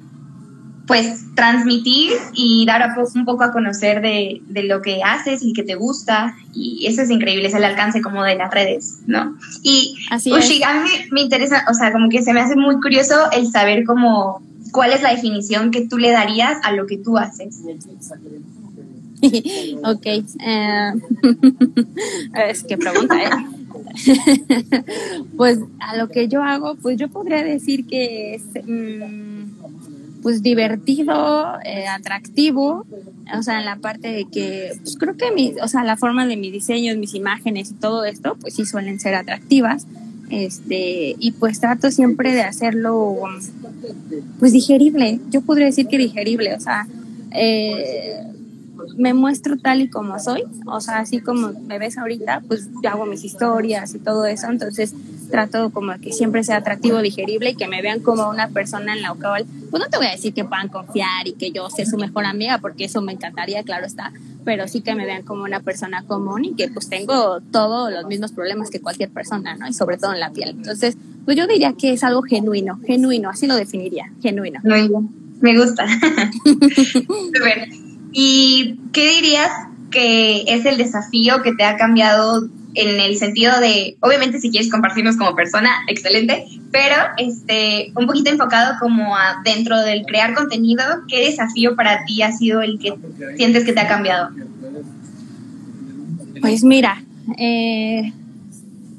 pues 0.87 1.35
transmitir 1.35 2.13
y 2.33 2.65
dar 2.65 2.95
un 3.15 3.25
poco 3.25 3.43
a 3.43 3.53
conocer 3.53 4.01
de, 4.01 4.41
de, 4.47 4.63
lo 4.63 4.83
que 4.83 5.03
haces 5.03 5.43
y 5.43 5.53
que 5.53 5.65
te 5.65 5.75
gusta 5.75 6.37
y 6.55 6.87
eso 6.87 7.03
es 7.03 7.11
increíble, 7.11 7.49
es 7.49 7.55
el 7.55 7.65
alcance 7.65 8.01
como 8.01 8.23
de 8.23 8.37
las 8.37 8.53
redes, 8.53 9.01
¿no? 9.07 9.37
Y 9.63 9.97
Así 10.11 10.33
a 10.63 10.83
mí 10.83 10.89
me 11.11 11.23
interesa, 11.23 11.65
o 11.69 11.75
sea, 11.75 11.93
como 11.93 12.09
que 12.09 12.23
se 12.23 12.33
me 12.33 12.41
hace 12.41 12.55
muy 12.55 12.77
curioso 12.81 13.15
el 13.33 13.51
saber 13.51 13.85
cómo, 13.85 14.43
cuál 14.71 14.93
es 14.93 15.03
la 15.03 15.11
definición 15.11 15.73
que 15.73 15.87
tú 15.89 15.99
le 15.99 16.13
darías 16.13 16.59
a 16.63 16.73
lo 16.73 16.87
que 16.87 16.99
tú 16.99 17.19
haces. 17.19 17.61
ok, 19.85 20.07
eh, 20.07 20.93
es 22.49 22.63
que 22.63 22.79
pregunta, 22.79 23.17
¿eh? 23.25 23.31
pues 25.37 25.59
a 25.81 25.97
lo 25.97 26.09
que 26.09 26.29
yo 26.29 26.43
hago, 26.43 26.77
pues 26.77 26.97
yo 26.97 27.09
podría 27.09 27.43
decir 27.43 27.87
que 27.87 28.37
es... 28.37 28.43
Mm, 28.65 29.36
pues 30.27 30.43
divertido, 30.43 31.57
eh, 31.65 31.87
atractivo, 31.87 32.85
o 33.33 33.43
sea, 33.45 33.61
en 33.61 33.65
la 33.65 33.77
parte 33.77 34.09
de 34.09 34.25
que, 34.25 34.73
pues 34.83 34.97
creo 34.99 35.17
que 35.17 35.31
mi, 35.31 35.55
o 35.63 35.69
sea, 35.69 35.85
la 35.85 35.97
forma 35.97 36.27
de 36.27 36.37
mis 36.37 36.51
diseños, 36.51 36.97
mis 36.97 37.15
imágenes 37.15 37.71
y 37.71 37.75
todo 37.75 38.05
esto, 38.05 38.37
pues 38.41 38.55
sí 38.55 38.67
suelen 38.67 38.99
ser 38.99 39.15
atractivas, 39.15 39.87
este, 40.29 41.15
y 41.17 41.31
pues 41.31 41.61
trato 41.61 41.93
siempre 41.93 42.35
de 42.35 42.43
hacerlo, 42.43 43.17
pues 44.41 44.51
digerible, 44.51 45.21
yo 45.31 45.43
podría 45.43 45.67
decir 45.67 45.87
que 45.87 45.97
digerible, 45.97 46.57
o 46.57 46.61
sea, 46.61 46.89
eh, 47.31 48.25
me 48.97 49.15
muestro 49.15 49.57
tal 49.59 49.81
y 49.81 49.89
como 49.89 50.19
soy, 50.19 50.43
o 50.67 50.81
sea, 50.81 50.99
así 50.99 51.21
como 51.21 51.53
me 51.69 51.79
ves 51.79 51.99
ahorita, 51.99 52.43
pues 52.49 52.69
yo 52.83 52.91
hago 52.91 53.07
mis 53.07 53.23
historias 53.23 53.95
y 53.95 54.01
todo 54.01 54.27
eso, 54.27 54.49
entonces 54.51 54.93
trato 55.29 55.71
como 55.71 55.99
que 56.01 56.13
siempre 56.13 56.45
sea 56.45 56.59
atractivo, 56.59 57.01
digerible 57.01 57.51
y 57.51 57.55
que 57.55 57.69
me 57.69 57.83
vean 57.83 58.01
como 58.01 58.29
una 58.29 58.49
persona 58.49 58.95
en 58.95 59.03
la 59.03 59.15
cual, 59.15 59.47
pues 59.71 59.83
no 59.83 59.89
te 59.89 59.97
voy 59.97 60.07
a 60.07 60.11
decir 60.11 60.35
que 60.35 60.45
puedan 60.45 60.69
confiar 60.69 61.27
y 61.27 61.33
que 61.33 61.53
yo 61.53 61.69
sea 61.71 61.87
su 61.87 61.97
mejor 61.97 62.25
amiga, 62.25 62.59
porque 62.59 62.85
eso 62.85 63.03
me 63.03 63.13
encantaría, 63.13 63.63
claro 63.63 63.87
está, 63.87 64.13
pero 64.45 64.69
sí 64.69 64.81
que 64.81 64.95
me 64.95 65.05
vean 65.05 65.23
como 65.23 65.45
una 65.45 65.61
persona 65.61 66.05
común 66.05 66.45
y 66.45 66.55
que 66.55 66.69
pues 66.69 66.89
tengo 66.89 67.41
todos 67.53 67.93
los 67.93 68.07
mismos 68.07 68.33
problemas 68.33 68.71
que 68.71 68.81
cualquier 68.81 69.11
persona, 69.11 69.57
¿no? 69.57 69.69
Y 69.69 69.73
sobre 69.73 69.99
todo 69.99 70.13
en 70.13 70.21
la 70.21 70.31
piel. 70.31 70.51
Entonces, 70.51 70.97
pues 71.25 71.37
yo 71.37 71.47
diría 71.47 71.73
que 71.73 71.93
es 71.93 72.05
algo 72.05 72.23
genuino, 72.23 72.79
genuino, 72.87 73.29
así 73.29 73.47
lo 73.47 73.57
definiría, 73.57 74.13
genuino. 74.23 74.61
Me 75.41 75.59
gusta. 75.59 75.85
¿Y 78.13 78.79
qué 78.93 79.11
dirías 79.11 79.51
que 79.91 80.45
es 80.47 80.65
el 80.65 80.79
desafío 80.79 81.43
que 81.43 81.55
te 81.55 81.65
ha 81.65 81.77
cambiado 81.77 82.49
en 82.77 83.01
el 83.01 83.17
sentido 83.17 83.59
de, 83.61 83.97
obviamente 84.01 84.39
si 84.41 84.51
quieres 84.51 84.71
compartirnos 84.71 85.17
como 85.17 85.35
persona, 85.35 85.71
excelente, 85.89 86.45
pero 86.71 86.95
este, 87.17 87.93
un 87.97 88.07
poquito 88.07 88.31
enfocado 88.31 88.75
como 88.79 89.17
a 89.17 89.41
dentro 89.45 89.81
del 89.81 90.05
crear 90.05 90.35
contenido, 90.35 90.83
¿qué 91.09 91.25
desafío 91.27 91.75
para 91.75 92.05
ti 92.05 92.23
ha 92.23 92.33
sido 92.33 92.61
el 92.61 92.79
que 92.79 92.95
sientes 93.37 93.65
que 93.65 93.73
te 93.73 93.81
ha 93.81 93.89
cambiado? 93.89 94.31
Pues 96.41 96.65
mira, 96.65 97.03
eh, 97.39 98.13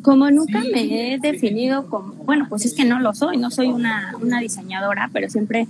como 0.01 0.29
nunca 0.31 0.63
me 0.71 1.13
he 1.13 1.19
definido 1.19 1.87
como, 1.87 2.13
bueno, 2.25 2.47
pues 2.49 2.65
es 2.65 2.73
que 2.73 2.85
no 2.85 2.99
lo 2.99 3.13
soy, 3.13 3.37
no 3.37 3.51
soy 3.51 3.67
una, 3.67 4.15
una 4.21 4.39
diseñadora, 4.39 5.09
pero 5.13 5.29
siempre 5.29 5.67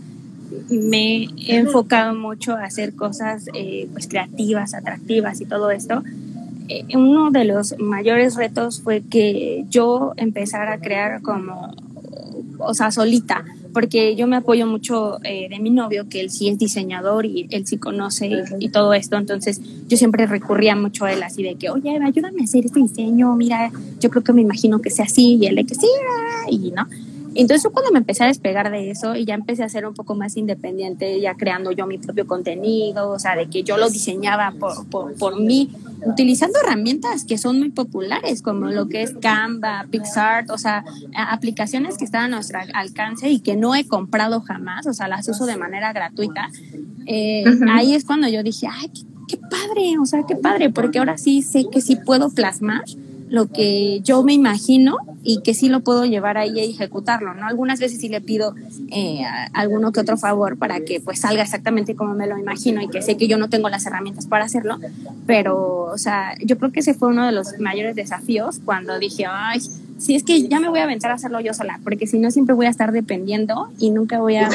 me 0.69 1.23
he 1.37 1.57
enfocado 1.57 2.15
mucho 2.15 2.53
a 2.53 2.63
hacer 2.63 2.95
cosas 2.95 3.47
eh, 3.53 3.87
pues 3.91 4.07
creativas, 4.07 4.73
atractivas 4.73 5.41
y 5.41 5.45
todo 5.45 5.71
esto. 5.71 6.03
Eh, 6.69 6.86
uno 6.95 7.31
de 7.31 7.45
los 7.45 7.75
mayores 7.79 8.36
retos 8.36 8.81
fue 8.81 9.01
que 9.01 9.65
yo 9.69 10.13
empezara 10.17 10.74
a 10.74 10.79
crear 10.79 11.21
como, 11.21 11.74
o 12.59 12.74
sea, 12.74 12.91
solita, 12.91 13.45
porque 13.74 14.15
yo 14.15 14.27
me 14.27 14.36
apoyo 14.36 14.65
mucho 14.65 15.19
eh, 15.24 15.47
de 15.50 15.59
mi 15.59 15.69
novio, 15.69 16.09
que 16.09 16.19
él 16.19 16.29
sí 16.29 16.50
es 16.50 16.57
diseñador 16.57 17.25
y 17.25 17.47
él 17.51 17.65
sí 17.67 17.77
conoce 17.77 18.29
y, 18.59 18.69
todo 18.69 18.93
esto, 18.93 19.17
entonces 19.17 19.62
yo 19.88 19.97
siempre 19.97 20.25
recurría 20.25 20.75
mucho 20.75 21.05
a 21.05 21.13
él 21.13 21.24
así 21.24 21.43
de 21.43 21.55
que, 21.55 21.69
oye, 21.69 21.97
ayúdame 22.03 22.41
a 22.41 22.43
hacer 22.43 22.65
este 22.65 22.79
diseño, 22.79 23.36
mira, 23.36 23.71
yo 24.00 24.09
creo 24.09 24.24
que 24.24 24.33
me 24.33 24.41
imagino 24.41 24.79
que 24.81 24.89
sea 24.89 25.05
así, 25.05 25.38
y 25.39 25.45
él 25.45 25.55
de 25.55 25.65
que 25.65 25.75
sí, 25.75 25.88
y 26.50 26.71
no. 26.71 26.88
Entonces 27.39 27.72
cuando 27.72 27.91
me 27.91 28.00
empecé 28.00 28.24
a 28.24 28.27
despegar 28.27 28.72
de 28.72 28.89
eso 28.89 29.15
y 29.15 29.24
ya 29.24 29.36
empecé 29.36 29.63
a 29.63 29.70
ser 29.70 29.86
un 29.86 29.94
poco 29.94 30.15
más 30.15 30.36
independiente, 30.38 31.22
ya 31.22 31.36
creando 31.36 31.72
yo 31.72 31.86
mi 31.86 32.00
propio 32.00 32.25
contenido, 32.25 33.12
o 33.12 33.20
sea, 33.20 33.36
de 33.36 33.48
que 33.48 33.62
yo 33.62 33.77
lo 33.77 33.89
diseñaba 33.89 34.56
por, 34.60 34.88
por, 34.89 35.13
por 35.13 35.39
mí, 35.39 35.70
utilizando 36.03 36.58
herramientas 36.60 37.25
que 37.25 37.38
son 37.38 37.60
muy 37.60 37.70
populares, 37.70 38.41
como 38.41 38.67
lo 38.67 38.88
que 38.88 39.03
es 39.03 39.13
Canva, 39.22 39.86
PixArt, 39.91 40.50
o 40.50 40.58
sea, 40.58 40.84
aplicaciones 41.15 42.00
que 42.00 42.06
están 42.06 42.24
a 42.24 42.27
nuestro 42.27 42.58
alcance 42.74 43.29
y 43.29 43.39
que 43.39 43.56
no 43.56 43.75
he 43.75 43.88
comprado 43.88 44.41
jamás, 44.41 44.88
o 44.88 44.94
sea, 44.94 45.08
las 45.08 45.29
uso 45.29 45.46
de 45.46 45.58
manera 45.58 45.94
gratuita. 45.94 46.50
Eh, 47.06 47.44
ahí 47.70 47.94
es 47.94 48.03
cuando 48.03 48.27
yo 48.27 48.41
dije, 48.41 48.67
ay, 48.67 48.89
qué, 48.89 49.01
qué 49.27 49.38
padre, 49.38 50.00
o 50.01 50.06
sea, 50.08 50.24
qué 50.27 50.36
padre, 50.36 50.72
porque 50.72 50.98
ahora 50.98 51.20
sí 51.20 51.44
sé 51.44 51.65
que 51.72 51.82
sí 51.82 51.98
puedo 51.98 52.32
plasmar 52.32 52.84
lo 53.29 53.48
que 53.48 54.00
yo 54.01 54.24
me 54.24 54.34
imagino 54.34 54.98
y 55.24 55.41
que 55.41 55.53
sí 55.53 55.69
lo 55.69 55.81
puedo 55.81 56.05
llevar 56.05 56.38
ahí 56.38 56.60
a 56.60 56.63
ejecutarlo, 56.63 57.34
¿no? 57.34 57.46
Algunas 57.46 57.79
veces 57.79 58.00
sí 58.00 58.10
le 58.10 58.22
pido 58.22 58.55
eh, 58.89 59.24
alguno 59.53 59.91
que 59.91 60.00
otro 60.00 60.17
favor 60.17 60.57
para 60.57 60.79
que 60.81 61.01
pues 61.01 61.22
salga 61.22 61.43
exactamente 61.43 61.96
como 61.96 62.13
me 62.13 62.27
lo 62.27 62.38
imagino 62.38 62.81
y 62.81 62.88
que 62.88 63.01
sé 63.01 63.17
que 63.17 63.27
yo 63.27 63.38
no 63.38 63.50
tengo 63.50 63.69
las 63.69 63.86
herramientas 63.86 64.27
para 64.27 64.46
hacerlo, 64.46 64.77
pero, 65.25 65.84
o 65.86 65.98
sea, 65.98 66.36
yo 66.43 66.57
creo 66.57 66.72
que 66.72 66.79
ese 66.79 66.93
fue 66.93 67.10
uno 67.10 67.25
de 67.25 67.31
los 67.31 67.60
mayores 67.60 67.96
desafíos 67.96 68.60
cuando 68.63 69.00
dije, 69.00 69.25
ay, 69.29 69.60
sí, 69.98 70.15
es 70.15 70.24
que 70.24 70.48
ya 70.48 70.60
me 70.60 70.69
voy 70.69 70.79
a 70.79 70.84
aventar 70.84 71.12
a 71.12 71.15
hacerlo 71.15 71.39
yo 71.41 71.53
sola, 71.53 71.79
porque 71.84 72.07
si 72.07 72.19
no 72.19 72.31
siempre 72.31 72.55
voy 72.55 72.67
a 72.67 72.69
estar 72.69 72.91
dependiendo 72.91 73.69
y 73.79 73.89
nunca 73.89 74.19
voy 74.19 74.38
a 74.38 74.50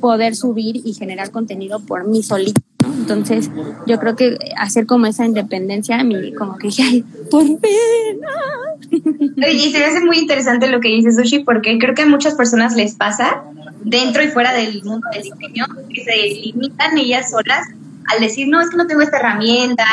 poder 0.00 0.36
subir 0.36 0.80
y 0.84 0.92
generar 0.94 1.30
contenido 1.30 1.80
por 1.80 2.06
mí 2.06 2.22
Entonces, 2.92 3.50
yo 3.86 3.98
creo 3.98 4.16
que 4.16 4.38
hacer 4.56 4.86
como 4.86 5.06
esa 5.06 5.24
independencia, 5.24 6.00
a 6.00 6.04
mí 6.04 6.32
como 6.34 6.56
que 6.56 6.68
ay, 6.82 7.04
por 7.30 7.44
fin. 7.44 7.60
Oye, 9.36 9.52
y 9.52 9.72
se 9.72 9.78
me 9.78 9.84
hace 9.84 10.04
muy 10.04 10.18
interesante 10.18 10.68
lo 10.68 10.80
que 10.80 10.88
dice 10.88 11.12
Sushi, 11.12 11.44
porque 11.44 11.78
creo 11.78 11.94
que 11.94 12.02
a 12.02 12.06
muchas 12.06 12.34
personas 12.34 12.74
les 12.74 12.94
pasa, 12.94 13.42
dentro 13.84 14.22
y 14.22 14.28
fuera 14.28 14.52
del 14.52 14.82
mundo 14.82 15.06
del 15.12 15.22
diseño, 15.22 15.66
que 15.92 16.04
se 16.04 16.16
limitan 16.16 16.98
ellas 16.98 17.30
solas 17.30 17.68
al 18.12 18.20
decir, 18.20 18.48
no, 18.48 18.60
es 18.60 18.70
que 18.70 18.76
no 18.76 18.86
tengo 18.86 19.02
esta 19.02 19.18
herramienta, 19.18 19.84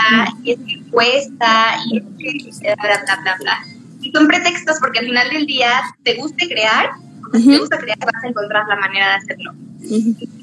y 0.44 0.52
es 0.52 0.60
que 0.60 0.82
cuesta, 0.90 1.78
y 1.86 1.98
es 1.98 2.04
que 2.60 2.76
bla, 2.76 3.04
bla, 3.06 3.20
bla, 3.22 3.38
bla. 3.40 3.60
Y 4.02 4.12
son 4.12 4.28
pretextos 4.28 4.78
porque 4.80 5.00
al 5.00 5.06
final 5.06 5.30
del 5.30 5.46
día 5.46 5.70
te 6.04 6.16
guste 6.16 6.48
crear, 6.48 6.92
si 7.34 7.50
te 7.50 7.58
gusta 7.58 7.78
crear, 7.78 8.00
vas 8.00 8.24
a 8.24 8.28
encontrar 8.28 8.68
la 8.68 8.76
manera 8.78 9.10
de 9.10 9.14
hacerlo. 9.16 9.54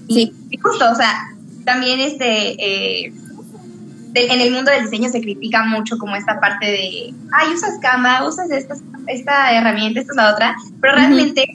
Sí. 0.09 0.33
Y 0.51 0.59
justo, 0.59 0.85
o 0.91 0.95
sea, 0.95 1.34
también 1.65 2.01
este, 2.01 3.05
eh, 3.05 3.13
en 4.15 4.41
el 4.41 4.53
mundo 4.53 4.71
del 4.71 4.85
diseño 4.85 5.09
se 5.09 5.21
critica 5.21 5.65
mucho 5.65 5.99
como 5.99 6.15
esta 6.17 6.41
parte 6.41 6.67
de, 6.67 7.15
ay, 7.33 7.53
usas 7.53 7.79
Canva, 7.81 8.27
usas 8.27 8.51
esta, 8.51 8.77
esta 9.09 9.53
herramienta, 9.53 10.01
esta 10.01 10.13
es 10.13 10.17
la 10.17 10.33
otra, 10.33 10.57
pero 10.81 10.95
realmente 10.95 11.47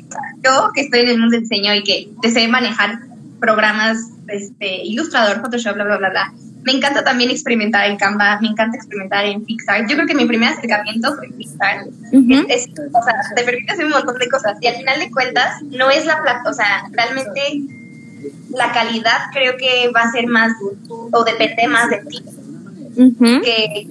yo 0.43 0.71
que 0.73 0.81
estoy 0.81 1.01
en 1.01 1.09
el 1.09 1.19
mundo 1.19 1.33
del 1.33 1.47
diseño 1.47 1.73
y 1.75 1.83
que 1.83 2.09
deseo 2.21 2.49
manejar 2.49 2.99
programas, 3.39 3.97
este, 4.27 4.83
Illustrator, 4.83 5.41
Photoshop, 5.41 5.75
bla, 5.75 5.85
bla, 5.85 5.97
bla, 5.97 6.09
bla, 6.09 6.33
me 6.63 6.73
encanta 6.73 7.03
también 7.03 7.31
experimentar 7.31 7.89
en 7.89 7.97
Canva, 7.97 8.39
me 8.41 8.49
encanta 8.49 8.75
experimentar 8.75 9.25
en 9.25 9.45
Pixar. 9.45 9.87
Yo 9.87 9.95
creo 9.95 10.05
que 10.05 10.15
mi 10.15 10.25
primer 10.25 10.49
acercamiento 10.49 11.15
fue 11.15 11.29
Pixar. 11.29 11.85
es, 12.49 12.67
o 12.67 13.03
sea, 13.03 13.15
te 13.35 13.43
permite 13.43 13.71
hacer 13.71 13.85
un 13.85 13.91
montón 13.91 14.17
de 14.17 14.29
cosas 14.29 14.57
y 14.59 14.67
al 14.67 14.75
final 14.75 14.99
de 14.99 15.09
cuentas 15.09 15.61
no 15.63 15.89
es 15.89 16.05
la 16.05 16.21
plata, 16.21 16.49
o 16.49 16.53
sea, 16.53 16.83
realmente 16.91 17.41
la 18.49 18.71
calidad 18.71 19.17
creo 19.33 19.57
que 19.57 19.89
va 19.95 20.01
a 20.01 20.11
ser 20.11 20.27
más 20.27 20.53
o 21.11 21.23
depende 21.23 21.67
más 21.67 21.89
de 21.89 21.97
ti 22.05 22.23
que 23.43 23.87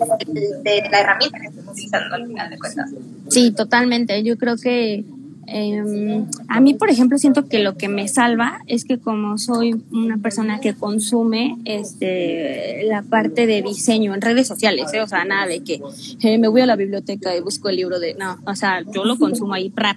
de, 0.63 0.89
la 0.91 1.01
herramienta 1.01 1.41
que 1.41 1.47
estás 1.47 1.69
utilizando 1.69 2.15
al 2.15 2.27
final 2.27 2.51
de 2.51 2.59
cuentas. 2.59 2.91
Sí, 3.29 3.51
totalmente. 3.53 4.23
Yo 4.23 4.37
creo 4.37 4.57
que 4.57 5.05
eh, 5.51 6.25
a 6.49 6.61
mí, 6.61 6.75
por 6.75 6.91
ejemplo, 6.91 7.17
siento 7.17 7.47
que 7.47 7.61
lo 7.61 7.77
que 7.77 7.89
me 7.89 8.07
salva 8.07 8.61
es 8.67 8.85
que 8.85 8.99
como 8.99 9.39
soy 9.39 9.83
una 9.91 10.19
persona 10.19 10.61
que 10.61 10.75
consume 10.75 11.57
este, 11.65 12.83
la 12.85 13.03
parte 13.03 13.47
de 13.47 13.63
diseño 13.63 14.15
en 14.15 14.21
redes 14.21 14.47
sociales, 14.47 14.93
¿eh? 14.93 15.01
o 15.01 15.07
sea, 15.07 15.25
nada 15.25 15.47
de 15.47 15.61
que 15.61 15.81
eh, 16.21 16.37
me 16.37 16.49
voy 16.49 16.61
a 16.61 16.67
la 16.67 16.77
biblioteca 16.77 17.35
y 17.35 17.41
busco 17.41 17.71
el 17.71 17.77
libro 17.77 17.99
de, 17.99 18.15
no, 18.15 18.39
o 18.47 18.55
sea, 18.55 18.83
yo 18.93 19.05
lo 19.07 19.19
consumo 19.19 19.55
ahí, 19.55 19.71
pra, 19.71 19.97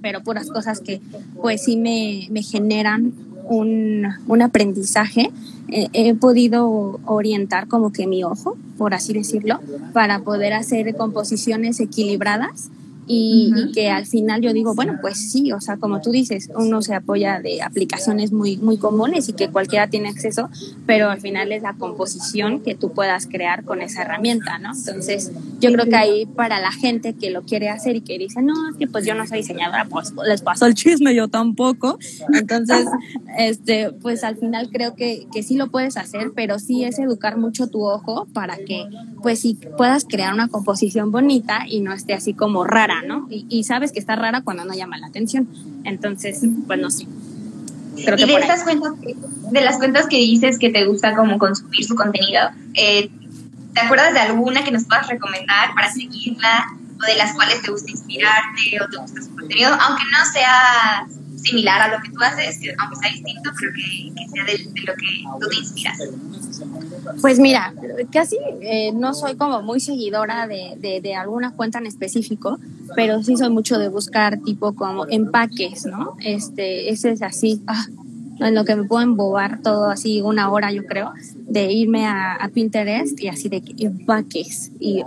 pero 0.00 0.22
puras 0.22 0.48
cosas 0.48 0.80
que 0.80 1.00
pues 1.40 1.64
sí 1.64 1.76
me, 1.76 2.28
me 2.30 2.42
generan 2.42 3.12
un, 3.48 4.06
un 4.28 4.42
aprendizaje, 4.42 5.32
eh, 5.68 5.88
he 5.92 6.14
podido 6.14 7.00
orientar 7.04 7.66
como 7.66 7.92
que 7.92 8.06
mi 8.06 8.22
ojo, 8.22 8.56
por 8.78 8.94
así 8.94 9.12
decirlo, 9.12 9.58
para 9.92 10.20
poder 10.20 10.52
hacer 10.52 10.94
composiciones 10.94 11.80
equilibradas 11.80 12.70
y, 13.06 13.72
que 13.72 13.90
al 13.90 14.06
final 14.06 14.40
yo 14.40 14.52
digo, 14.52 14.74
bueno, 14.74 14.98
pues 15.00 15.30
sí, 15.30 15.52
o 15.52 15.60
sea, 15.60 15.76
como 15.76 16.00
tú 16.00 16.10
dices, 16.10 16.50
uno 16.54 16.80
se 16.82 16.94
apoya 16.94 17.40
de 17.40 17.62
aplicaciones 17.62 18.32
muy, 18.32 18.56
muy 18.56 18.78
comunes 18.78 19.28
y 19.28 19.32
que 19.32 19.48
cualquiera 19.48 19.88
tiene 19.88 20.08
acceso, 20.08 20.48
pero 20.86 21.10
al 21.10 21.20
final 21.20 21.52
es 21.52 21.62
la 21.62 21.74
composición 21.74 22.60
que 22.60 22.74
tú 22.74 22.92
puedas 22.92 23.26
crear 23.26 23.64
con 23.64 23.82
esa 23.82 24.02
herramienta, 24.02 24.58
¿no? 24.58 24.72
Entonces, 24.74 25.32
yo 25.60 25.72
creo 25.72 25.86
que 25.86 25.96
ahí 25.96 26.26
para 26.26 26.60
la 26.60 26.72
gente 26.72 27.14
que 27.14 27.30
lo 27.30 27.42
quiere 27.42 27.68
hacer 27.68 27.96
y 27.96 28.00
que 28.00 28.18
dice, 28.18 28.42
no, 28.42 28.70
es 28.70 28.76
que 28.76 28.86
pues 28.86 29.04
yo 29.04 29.14
no 29.14 29.26
soy 29.26 29.38
diseñadora, 29.38 29.86
pues 29.86 30.12
les 30.26 30.42
pasó 30.42 30.66
el 30.66 30.74
chisme, 30.74 31.14
yo 31.14 31.28
tampoco. 31.28 31.98
Entonces, 32.32 32.86
este, 33.38 33.90
pues 33.90 34.24
al 34.24 34.36
final 34.36 34.70
creo 34.70 34.94
que, 34.94 35.26
que 35.32 35.42
sí 35.42 35.56
lo 35.56 35.70
puedes 35.70 35.96
hacer, 35.96 36.32
pero 36.34 36.58
sí 36.58 36.84
es 36.84 36.98
educar 36.98 37.36
mucho 37.36 37.68
tu 37.68 37.84
ojo 37.84 38.26
para 38.32 38.56
que, 38.56 38.86
pues 39.22 39.40
sí 39.40 39.58
puedas 39.76 40.04
crear 40.04 40.32
una 40.32 40.48
composición 40.48 41.10
bonita 41.10 41.64
y 41.68 41.80
no 41.80 41.92
esté 41.92 42.14
así 42.14 42.34
como 42.34 42.64
rara 42.64 42.93
¿no? 43.02 43.26
Y, 43.30 43.64
sabes 43.64 43.92
que 43.92 43.98
está 43.98 44.16
rara 44.16 44.42
cuando 44.42 44.64
no 44.64 44.74
llama 44.74 44.98
la 44.98 45.06
atención. 45.06 45.48
Entonces, 45.84 46.40
pues 46.66 46.78
no 46.78 46.90
sé. 46.90 47.06
y 47.96 48.04
de 48.04 48.34
estas 48.34 48.64
cuentas, 48.64 48.92
de 49.50 49.60
las 49.60 49.76
cuentas 49.76 50.06
que 50.06 50.16
dices 50.16 50.58
que 50.58 50.70
te 50.70 50.84
gusta 50.84 51.14
como 51.14 51.38
consumir 51.38 51.84
su 51.84 51.94
contenido, 51.94 52.42
eh, 52.74 53.10
¿te 53.72 53.80
acuerdas 53.80 54.12
de 54.14 54.20
alguna 54.20 54.64
que 54.64 54.70
nos 54.70 54.84
puedas 54.84 55.08
recomendar 55.08 55.74
para 55.74 55.90
seguirla 55.92 56.66
o 57.02 57.06
de 57.06 57.16
las 57.16 57.32
cuales 57.34 57.62
te 57.62 57.70
gusta 57.70 57.90
inspirarte 57.90 58.80
o 58.80 58.88
te 58.88 58.96
gusta 58.96 59.22
su 59.22 59.34
contenido, 59.34 59.70
aunque 59.80 60.04
no 60.12 60.24
sea 60.32 61.06
similar 61.42 61.82
a 61.82 61.88
lo 61.88 62.02
que 62.02 62.10
tú 62.10 62.22
haces, 62.22 62.58
aunque 62.78 62.96
sea 62.96 63.10
distinto, 63.10 63.50
pero 63.58 63.72
que, 63.74 64.12
sea 64.32 64.44
de, 64.44 64.58
lo 64.86 64.94
que 64.94 65.24
tú 65.40 65.48
te 65.48 65.56
inspiras. 65.56 65.98
Pues 67.20 67.38
mira, 67.38 67.74
casi 68.12 68.36
eh, 68.60 68.92
no 68.92 69.14
soy 69.14 69.36
como 69.36 69.62
muy 69.62 69.80
seguidora 69.80 70.46
de, 70.46 70.74
de, 70.78 71.00
de, 71.00 71.14
alguna 71.14 71.52
cuenta 71.52 71.78
en 71.78 71.86
específico, 71.86 72.58
pero 72.94 73.22
sí 73.22 73.36
soy 73.36 73.50
mucho 73.50 73.78
de 73.78 73.88
buscar 73.88 74.40
tipo 74.40 74.74
como 74.74 75.06
empaques, 75.06 75.86
¿no? 75.86 76.16
Este, 76.20 76.90
ese 76.90 77.10
es 77.12 77.22
así, 77.22 77.62
ah, 77.66 77.86
en 78.40 78.54
lo 78.54 78.64
que 78.64 78.76
me 78.76 78.84
puedo 78.84 79.02
embobar 79.02 79.60
todo 79.62 79.90
así 79.90 80.20
una 80.22 80.50
hora, 80.50 80.72
yo 80.72 80.84
creo, 80.84 81.12
de 81.36 81.72
irme 81.72 82.06
a, 82.06 82.50
Pinterest 82.52 83.20
y 83.20 83.28
así 83.28 83.48
de 83.48 83.62
empaques 83.78 84.70
y 84.78 85.02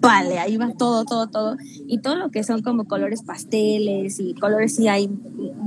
vale, 0.00 0.38
ahí 0.38 0.56
va 0.56 0.72
todo, 0.72 1.04
todo, 1.04 1.26
todo. 1.26 1.56
Y 1.86 1.98
todo 1.98 2.14
lo 2.16 2.30
que 2.30 2.42
son 2.44 2.62
como 2.62 2.84
colores 2.84 3.22
pasteles 3.22 4.18
y 4.20 4.34
colores 4.34 4.76
si 4.76 4.88
hay 4.88 5.10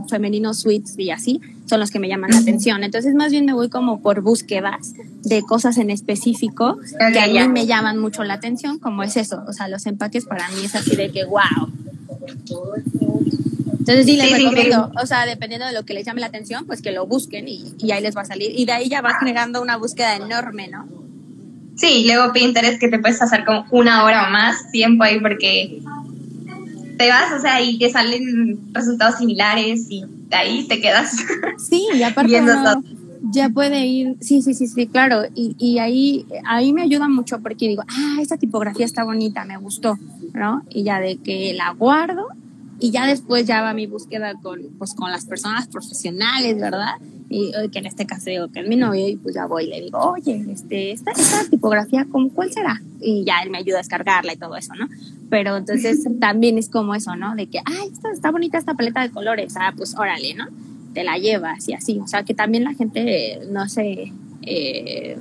femeninos 0.10 0.62
sweets 0.62 0.98
y 0.98 1.12
así, 1.12 1.42
son 1.66 1.80
los 1.80 1.92
que 1.92 2.00
me 2.00 2.08
llaman 2.08 2.32
la 2.32 2.38
atención. 2.38 2.84
Entonces 2.84 3.14
más 3.14 3.32
bien 3.32 3.46
me 3.46 3.54
voy 3.54 3.70
como 3.70 4.02
por 4.02 4.22
búsquedas 4.22 4.94
de 5.24 5.42
cosas 5.44 5.78
en 5.78 5.90
específico 5.90 6.78
que 7.14 7.20
a 7.20 7.28
mí 7.28 7.48
me 7.50 7.68
llaman 7.68 7.98
mucho 7.98 8.24
la 8.24 8.36
atención, 8.36 8.80
como 8.80 9.04
es 9.04 9.18
eso, 9.18 9.44
o 9.48 9.54
sea, 9.54 9.68
los 9.68 9.86
empaques 9.86 10.26
para 10.26 10.50
mí 10.50 10.66
es 10.66 10.76
así 10.76 10.96
de 10.96 11.12
que 11.12 11.26
wow. 11.26 11.72
Entonces 13.88 14.06
sí 14.06 14.18
les 14.18 14.32
recomiendo, 14.32 14.92
o 15.02 15.06
sea, 15.06 15.26
dependiendo 15.26 15.66
de 15.66 15.72
lo 15.72 15.86
que 15.86 15.94
les 15.94 16.06
llame 16.06 16.20
la 16.20 16.28
atención, 16.28 16.66
pues 16.66 16.82
que 16.82 16.92
lo 16.92 17.08
busquen 17.08 17.48
y, 17.48 17.74
ahí 17.90 18.02
les 18.04 18.18
va 18.18 18.22
a 18.22 18.26
salir. 18.26 18.52
Y 18.54 18.66
de 18.66 18.74
ahí 18.74 18.90
ya 18.90 19.02
va 19.02 19.18
generando 19.18 19.62
una 19.62 19.78
búsqueda 19.78 20.18
enorme, 20.18 20.68
¿no? 20.68 20.88
Sí, 21.78 22.04
luego 22.06 22.34
Pinterest 22.34 22.82
que 22.82 22.90
te 22.90 23.00
puedes 23.00 23.18
pasar 23.18 23.46
como 23.46 23.66
una 23.72 24.04
hora 24.04 24.28
o 24.28 24.32
más 24.32 24.72
tiempo 24.72 25.06
ahí 25.06 25.22
porque 25.22 25.80
te 26.98 27.08
vas, 27.08 27.32
o 27.32 27.40
sea, 27.40 27.62
y 27.62 27.78
te 27.78 27.90
salen 27.90 28.74
resultados 28.74 29.20
similares 29.20 29.86
y 29.90 30.04
ahí 30.32 30.68
te 30.68 30.82
quedas. 30.82 31.16
Sí, 31.58 31.88
y 31.94 32.04
aparte 32.04 32.42
uno 32.42 32.84
ya 33.32 33.50
puede 33.50 33.86
ir, 33.86 34.16
sí, 34.20 34.42
sí, 34.42 34.54
sí, 34.54 34.68
sí, 34.68 34.88
claro, 34.88 35.24
y, 35.34 35.56
y 35.58 35.80
ahí, 35.80 36.26
ahí 36.46 36.72
me 36.72 36.82
ayuda 36.82 37.10
mucho 37.10 37.40
porque 37.40 37.68
digo, 37.68 37.84
ah, 37.88 38.18
esta 38.22 38.38
tipografía 38.38 38.86
está 38.86 39.04
bonita, 39.04 39.44
me 39.44 39.58
gustó, 39.58 39.98
¿no? 40.34 40.64
Y 40.70 40.84
ya 40.84 41.00
de 41.00 41.18
que 41.18 41.54
la 41.54 41.72
guardo 41.72 42.28
y 42.80 42.92
ya 42.92 43.08
después 43.08 43.46
ya 43.48 43.62
va 43.62 43.74
mi 43.74 43.88
búsqueda 43.88 44.36
con, 44.42 44.62
pues, 44.78 44.94
con 44.94 45.12
las 45.12 45.26
personas 45.26 45.68
profesionales, 45.68 46.60
¿verdad? 46.60 46.96
Y 47.30 47.52
que 47.72 47.80
en 47.80 47.88
este 47.88 48.06
caso 48.06 48.30
digo 48.30 48.50
que 48.50 48.62
es 48.62 48.68
mi 48.68 48.76
novio 48.76 49.08
y 49.08 49.18
pues 49.18 49.36
ya 49.36 49.48
voy 49.48 49.66
y 49.66 49.68
le 49.68 49.82
digo, 49.82 50.00
oye, 50.00 50.46
este, 50.50 50.92
esta, 50.92 51.12
esta 51.12 51.44
tipografía, 51.50 52.06
¿cómo, 52.10 52.30
¿cuál 52.30 52.52
será? 52.54 52.82
Y 53.02 53.26
ya 53.26 53.40
él 53.44 53.50
me 53.50 53.58
ayuda 53.58 53.78
a 53.78 53.80
descargarla 53.80 54.34
y 54.34 54.38
todo 54.38 54.56
eso, 54.56 54.74
¿no? 54.76 54.88
Pero 55.30 55.58
entonces 55.58 56.08
también 56.20 56.58
es 56.58 56.70
como 56.70 56.96
eso, 56.96 57.16
¿no? 57.16 57.36
De 57.36 57.48
que, 57.48 57.60
ay, 57.66 57.90
está, 57.92 58.12
está 58.12 58.32
bonita 58.32 58.58
esta 58.58 58.76
paleta 58.76 59.02
de 59.02 59.10
colores, 59.10 59.56
ah, 59.58 59.74
pues 59.76 59.96
órale, 59.98 60.36
¿no? 60.36 60.46
Te 60.94 61.04
la 61.04 61.18
llevas 61.18 61.68
y 61.68 61.74
así, 61.74 62.00
o 62.00 62.08
sea, 62.08 62.24
que 62.24 62.34
también 62.34 62.64
la 62.64 62.74
gente, 62.74 63.40
no 63.52 63.68
sé, 63.68 64.14
eh, 64.44 65.18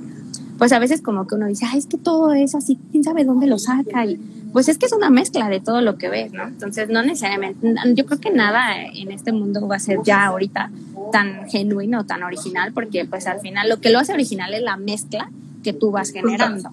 pues 0.57 0.71
a 0.71 0.79
veces 0.79 1.01
como 1.01 1.27
que 1.27 1.35
uno 1.35 1.47
dice, 1.47 1.65
ay, 1.69 1.79
es 1.79 1.85
que 1.85 1.97
todo 1.97 2.33
es 2.33 2.55
así, 2.55 2.77
quién 2.91 3.03
sabe 3.03 3.23
dónde 3.23 3.47
lo 3.47 3.59
saca 3.59 4.05
y 4.05 4.19
pues 4.51 4.69
es 4.69 4.77
que 4.77 4.85
es 4.85 4.93
una 4.93 5.09
mezcla 5.09 5.49
de 5.49 5.59
todo 5.59 5.81
lo 5.81 5.97
que 5.97 6.09
ves, 6.09 6.31
¿no? 6.33 6.43
Entonces, 6.43 6.89
no 6.89 7.03
necesariamente, 7.03 7.75
yo 7.93 8.05
creo 8.05 8.19
que 8.19 8.31
nada 8.31 8.75
en 8.81 9.11
este 9.11 9.31
mundo 9.31 9.67
va 9.67 9.75
a 9.75 9.79
ser 9.79 9.99
ya 10.03 10.25
ahorita 10.25 10.71
tan 11.11 11.47
genuino, 11.49 12.05
tan 12.05 12.23
original, 12.23 12.73
porque 12.73 13.05
pues 13.05 13.27
al 13.27 13.39
final 13.39 13.69
lo 13.69 13.79
que 13.79 13.89
lo 13.89 13.99
hace 13.99 14.13
original 14.13 14.53
es 14.53 14.61
la 14.61 14.77
mezcla 14.77 15.29
que 15.63 15.73
tú 15.73 15.91
vas 15.91 16.11
generando. 16.11 16.71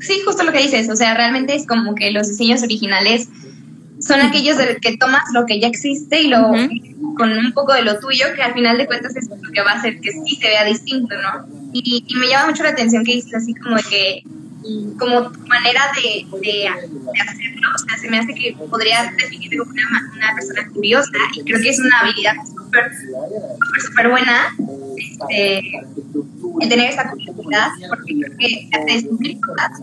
Sí, 0.00 0.20
justo 0.24 0.44
lo 0.44 0.52
que 0.52 0.62
dices, 0.62 0.88
o 0.88 0.96
sea, 0.96 1.14
realmente 1.14 1.54
es 1.54 1.66
como 1.66 1.94
que 1.94 2.10
los 2.10 2.28
diseños 2.28 2.62
originales 2.62 3.28
son 4.00 4.20
aquellos 4.20 4.56
de 4.58 4.76
que 4.76 4.96
tomas 4.96 5.22
lo 5.32 5.46
que 5.46 5.60
ya 5.60 5.68
existe 5.68 6.22
y 6.22 6.28
lo 6.28 6.52
con 7.16 7.32
un 7.32 7.52
poco 7.52 7.72
de 7.72 7.82
lo 7.82 7.98
tuyo, 7.98 8.26
que 8.34 8.42
al 8.42 8.52
final 8.52 8.76
de 8.78 8.86
cuentas 8.86 9.16
es 9.16 9.28
lo 9.28 9.50
que 9.52 9.62
va 9.62 9.72
a 9.72 9.78
hacer 9.78 10.00
que 10.00 10.12
sí 10.12 10.36
se 10.36 10.48
vea 10.48 10.64
distinto, 10.64 11.14
¿no? 11.14 11.65
Y, 11.84 12.04
me 12.16 12.28
llama 12.28 12.50
mucho 12.50 12.62
la 12.62 12.70
atención 12.70 13.04
que 13.04 13.14
dices 13.14 13.34
así 13.34 13.54
como 13.54 13.76
de 13.76 13.82
que 13.82 14.22
como 14.98 15.30
tu 15.30 15.40
manera 15.46 15.82
de, 15.94 16.26
hacerlo, 16.68 17.68
o 17.72 17.78
sea, 17.78 17.98
se 17.98 18.08
me 18.08 18.18
hace 18.18 18.34
que 18.34 18.56
podría 18.68 19.12
definirte 19.16 19.58
como 19.58 19.70
una, 19.70 20.10
una 20.12 20.34
persona 20.34 20.68
curiosa 20.72 21.12
y 21.34 21.44
creo 21.44 21.60
que 21.60 21.68
es 21.68 21.78
una 21.78 22.00
habilidad 22.00 22.34
súper, 22.44 22.90
súper 23.86 24.08
buena 24.08 24.48
este, 24.96 25.78
el 26.60 26.68
tener 26.68 26.90
esa 26.90 27.10
curiosidad 27.10 27.68
porque 27.88 28.14
creo 28.18 28.36
que 28.38 28.68
hace 28.72 28.92
descubrir 28.92 29.40
cosas 29.40 29.80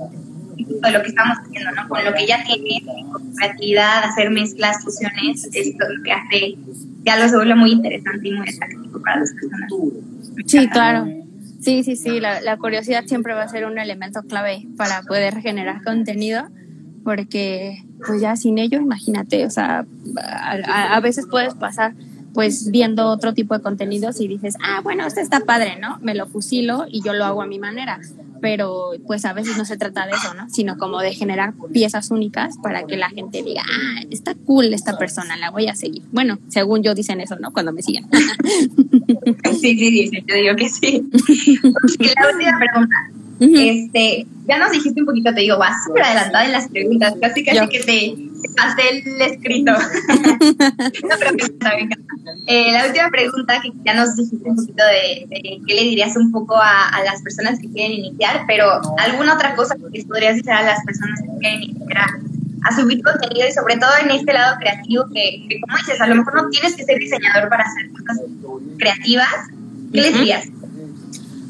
de 0.58 0.92
lo 0.92 1.02
que 1.02 1.10
estamos 1.10 1.38
haciendo, 1.38 1.72
¿no? 1.72 1.88
Con 1.88 2.04
lo 2.04 2.14
que 2.14 2.28
ya 2.28 2.44
tienes, 2.44 2.84
con 3.12 3.36
creatividad, 3.36 4.04
hacer 4.04 4.30
mezclas, 4.32 4.84
fusiones, 4.84 5.46
es 5.54 5.74
lo 5.76 6.04
que 6.04 6.12
hace, 6.12 6.56
ya 7.04 7.18
lo 7.18 7.30
se 7.30 7.36
vuelve 7.36 7.56
muy 7.56 7.72
interesante 7.72 8.28
y 8.28 8.32
muy 8.32 8.50
atractivo 8.50 9.02
para 9.02 9.20
las 9.20 9.32
personas. 9.34 9.70
Sí, 10.46 10.68
claro. 10.70 11.23
Sí, 11.64 11.84
sí, 11.84 11.96
sí, 11.96 12.20
la, 12.20 12.42
la, 12.42 12.58
curiosidad 12.58 13.06
siempre 13.06 13.34
va 13.34 13.44
a 13.44 13.48
ser 13.48 13.66
un 13.66 13.80
elemento 13.80 14.22
clave 14.24 14.68
para 14.76 15.02
poder 15.04 15.40
generar 15.40 15.82
contenido, 15.84 16.44
porque 17.06 17.84
pues 18.06 18.22
ya 18.22 18.36
sin 18.36 18.58
ello, 18.58 18.80
imagínate, 18.80 19.46
o 19.46 19.50
sea, 19.50 19.86
a, 20.22 20.96
a 20.96 21.00
veces 21.00 21.26
puedes 21.30 21.54
pasar 21.54 21.94
pues 22.34 22.70
viendo 22.72 23.08
otro 23.08 23.34
tipo 23.34 23.54
de 23.54 23.62
contenidos 23.62 24.20
y 24.20 24.28
dices, 24.28 24.56
ah, 24.62 24.82
bueno, 24.84 25.06
este 25.06 25.22
está 25.22 25.42
padre, 25.42 25.78
¿no? 25.80 26.00
Me 26.02 26.16
lo 26.16 26.28
fusilo 26.28 26.86
y 26.90 27.02
yo 27.02 27.14
lo 27.14 27.26
hago 27.26 27.42
a 27.42 27.48
mi 27.48 27.60
manera. 27.60 28.00
Pero 28.44 28.92
pues 29.08 29.24
a 29.24 29.32
veces 29.32 29.56
no 29.56 29.64
se 29.64 29.78
trata 29.78 30.06
de 30.06 30.12
eso, 30.12 30.34
¿no? 30.34 30.50
Sino 30.50 30.78
como 30.78 31.00
de 31.00 31.14
generar 31.14 31.54
piezas 31.72 32.12
únicas 32.12 32.58
para 32.62 32.84
que 32.84 32.98
la 32.98 33.10
gente 33.10 33.42
diga, 33.42 33.64
ah, 33.66 34.02
está 34.12 34.36
cool 34.36 34.74
esta 34.74 34.98
persona, 34.98 35.38
la 35.38 35.50
voy 35.50 35.70
a 35.70 35.76
seguir. 35.76 36.04
Bueno, 36.12 36.40
según 36.50 36.84
yo 36.84 36.94
dicen 36.94 37.22
eso, 37.22 37.38
¿no? 37.38 37.54
Cuando 37.54 37.72
me 37.72 37.82
siguen. 37.82 38.06
sí, 39.62 39.78
sí, 39.78 40.10
sí, 40.10 40.22
te 40.24 40.36
digo 40.36 40.58
que 40.58 40.68
sí. 40.68 41.10
la 41.14 42.32
última 42.34 42.60
pregunta. 42.60 42.96
Este, 43.40 44.28
ya 44.46 44.58
nos 44.58 44.72
dijiste 44.72 45.00
un 45.00 45.06
poquito, 45.06 45.34
te 45.34 45.40
digo, 45.40 45.58
vas 45.58 45.86
súper 45.86 46.04
adelantada 46.04 46.46
en 46.46 46.52
las 46.52 46.68
preguntas, 46.68 47.14
casi 47.22 47.46
casi 47.46 47.68
que 47.70 47.80
te 47.80 48.33
hace 48.58 48.90
el 48.90 49.22
escrito. 49.22 49.72
no, 51.10 51.16
pero 51.20 51.36
que 51.36 51.46
está 51.46 51.76
bien. 51.76 51.90
Eh, 52.48 52.72
la 52.72 52.88
última 52.88 53.10
pregunta, 53.10 53.62
que 53.62 53.72
ya 53.84 53.94
nos 53.94 54.16
dijiste 54.16 54.50
un 54.50 54.56
poquito 54.56 54.84
de, 54.86 55.26
de 55.28 55.62
qué 55.66 55.74
le 55.74 55.82
dirías 55.82 56.16
un 56.16 56.32
poco 56.32 56.56
a, 56.56 56.90
a, 56.90 57.04
las 57.04 57.22
personas 57.22 57.60
que 57.60 57.70
quieren 57.70 57.94
iniciar, 57.94 58.44
pero 58.48 58.82
alguna 58.98 59.36
otra 59.36 59.56
cosa 59.56 59.76
que 59.76 60.04
podrías 60.06 60.36
decir 60.36 60.52
a 60.52 60.64
las 60.64 60.84
personas 60.84 61.22
que 61.22 61.40
quieren 61.40 61.64
iniciar 61.64 61.98
a, 61.98 62.70
a 62.70 62.76
subir 62.76 63.04
contenido 63.04 63.48
y 63.48 63.52
sobre 63.52 63.78
todo 63.78 63.92
en 64.02 64.12
este 64.12 64.34
lado 64.34 64.58
creativo 64.60 65.06
que, 65.14 65.46
que, 65.50 65.60
como 65.62 65.78
dices, 65.78 66.00
a 66.02 66.08
lo 66.08 66.16
mejor 66.16 66.36
no 66.36 66.50
tienes 66.50 66.76
que 66.76 66.84
ser 66.84 66.98
diseñador 67.00 67.50
para 67.50 67.64
hacer 67.64 67.90
cosas 67.92 68.22
creativas. 68.78 69.34
¿Qué 69.94 70.02
les 70.02 70.14
dirías? 70.14 70.48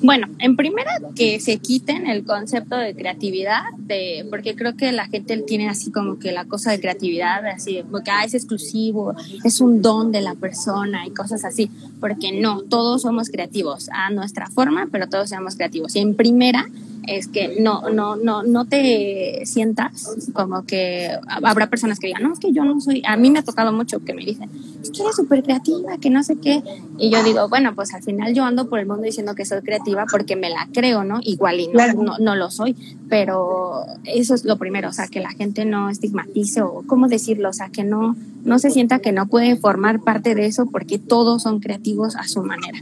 Bueno, 0.04 0.28
en 0.40 0.58
primera 0.58 1.00
que 1.16 1.40
se 1.40 1.60
quiten 1.60 2.08
el 2.08 2.26
concepto 2.26 2.76
de 2.76 2.94
creatividad, 2.94 3.62
de, 3.78 4.28
porque 4.30 4.54
creo 4.54 4.76
que 4.76 4.92
la 4.92 5.08
gente 5.08 5.38
tiene 5.38 5.70
así 5.70 5.92
como 5.92 6.20
que 6.20 6.34
la 6.34 6.44
cosa 6.44 6.72
de 6.72 6.82
creatividad, 6.82 7.48
así 7.48 7.82
porque 7.90 8.12
ah, 8.12 8.26
es 8.26 8.34
exclusivo, 8.34 9.16
es 9.46 9.62
un 9.62 9.82
don 9.82 10.12
de 10.12 10.20
la 10.20 10.36
persona 10.36 11.08
y 11.08 11.12
cosas 11.12 11.46
así, 11.46 11.72
porque 12.02 12.34
no, 12.34 12.64
todos 12.64 13.04
somos 13.04 13.30
creativos 13.30 13.88
a 13.94 14.10
nuestra 14.10 14.50
forma, 14.50 14.90
pero 14.92 15.08
todos 15.08 15.30
somos 15.30 15.56
creativos. 15.56 15.96
Y 15.96 16.00
en 16.00 16.16
primera 16.16 16.68
es 17.08 17.28
que 17.28 17.60
no, 17.60 17.90
no, 17.90 18.16
no, 18.16 18.44
no 18.44 18.66
te 18.66 19.42
sientas 19.46 20.16
como 20.34 20.66
que 20.66 21.10
habrá 21.28 21.70
personas 21.70 22.00
que 22.00 22.08
digan, 22.08 22.24
no, 22.24 22.34
es 22.34 22.40
que 22.40 22.52
yo 22.52 22.64
no 22.64 22.80
soy, 22.80 23.02
a 23.06 23.18
mí 23.18 23.32
me 23.32 23.40
ha 23.40 23.44
tocado 23.44 23.72
mucho 23.72 24.04
que 24.04 24.14
me 24.14 24.24
dicen, 24.24 24.50
es 24.82 24.92
que 24.92 25.02
eres 25.02 25.16
súper 25.16 25.44
creativa, 25.44 25.98
que 25.98 26.10
no 26.10 26.24
sé 26.24 26.38
qué, 26.38 26.64
y 26.98 27.10
yo 27.10 27.24
digo, 27.24 27.50
bueno, 27.50 27.76
pues 27.76 27.94
al 27.94 28.04
final 28.04 28.34
yo 28.34 28.44
ando 28.44 28.70
por 28.70 28.80
el 28.80 28.86
mundo 28.86 29.04
diciendo 29.04 29.36
que 29.36 29.46
soy 29.46 29.62
creativa 29.62 30.06
porque 30.10 30.36
me 30.36 30.50
la 30.50 30.68
creo, 30.74 31.04
¿no? 31.04 31.20
Igual 31.24 31.60
y 31.60 31.68
no, 31.68 31.94
no, 31.94 32.18
no 32.20 32.36
lo 32.36 32.50
soy, 32.52 32.76
pero 33.10 33.86
eso 34.06 34.34
es 34.36 34.46
lo 34.46 34.58
primero, 34.58 34.90
o 34.90 34.94
sea, 34.94 35.08
que 35.08 35.20
la 35.20 35.32
gente 35.32 35.66
no 35.66 35.90
estigmatice 35.90 36.62
o, 36.62 36.84
¿cómo 36.88 37.08
decirlo? 37.08 37.50
O 37.50 37.54
sea, 37.54 37.70
que 37.70 37.84
no, 37.84 38.16
no 38.44 38.60
se 38.60 38.72
sienta 38.72 39.00
que 39.00 39.12
no 39.12 39.28
puede 39.28 39.56
formar 39.56 40.02
parte 40.02 40.36
de 40.36 40.46
eso 40.46 40.66
porque 40.68 41.00
todos 41.00 41.44
son 41.44 41.60
creativos 41.60 42.16
a 42.16 42.28
su 42.28 42.44
manera. 42.44 42.80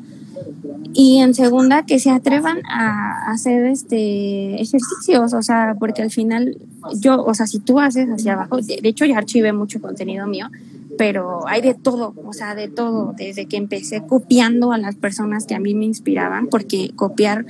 Y 0.93 1.19
en 1.19 1.33
segunda, 1.33 1.85
que 1.85 1.99
se 1.99 2.11
atrevan 2.11 2.59
a 2.65 3.31
hacer 3.31 3.65
este 3.65 4.61
ejercicios, 4.61 5.33
o 5.33 5.41
sea, 5.41 5.75
porque 5.79 6.01
al 6.01 6.11
final 6.11 6.57
yo, 6.95 7.23
o 7.23 7.33
sea, 7.33 7.47
si 7.47 7.59
tú 7.59 7.79
haces 7.79 8.09
hacia 8.09 8.33
abajo, 8.33 8.57
de, 8.57 8.79
hecho 8.83 9.05
ya 9.05 9.17
archivé 9.17 9.53
mucho 9.53 9.81
contenido 9.81 10.27
mío, 10.27 10.47
pero 10.97 11.47
hay 11.47 11.61
de 11.61 11.73
todo, 11.73 12.13
o 12.25 12.33
sea, 12.33 12.55
de 12.55 12.67
todo, 12.67 13.13
desde 13.17 13.45
que 13.45 13.57
empecé 13.57 14.03
copiando 14.05 14.71
a 14.73 14.77
las 14.77 14.95
personas 14.95 15.45
que 15.45 15.55
a 15.55 15.59
mí 15.59 15.73
me 15.73 15.85
inspiraban, 15.85 16.47
porque 16.47 16.91
copiar 16.95 17.45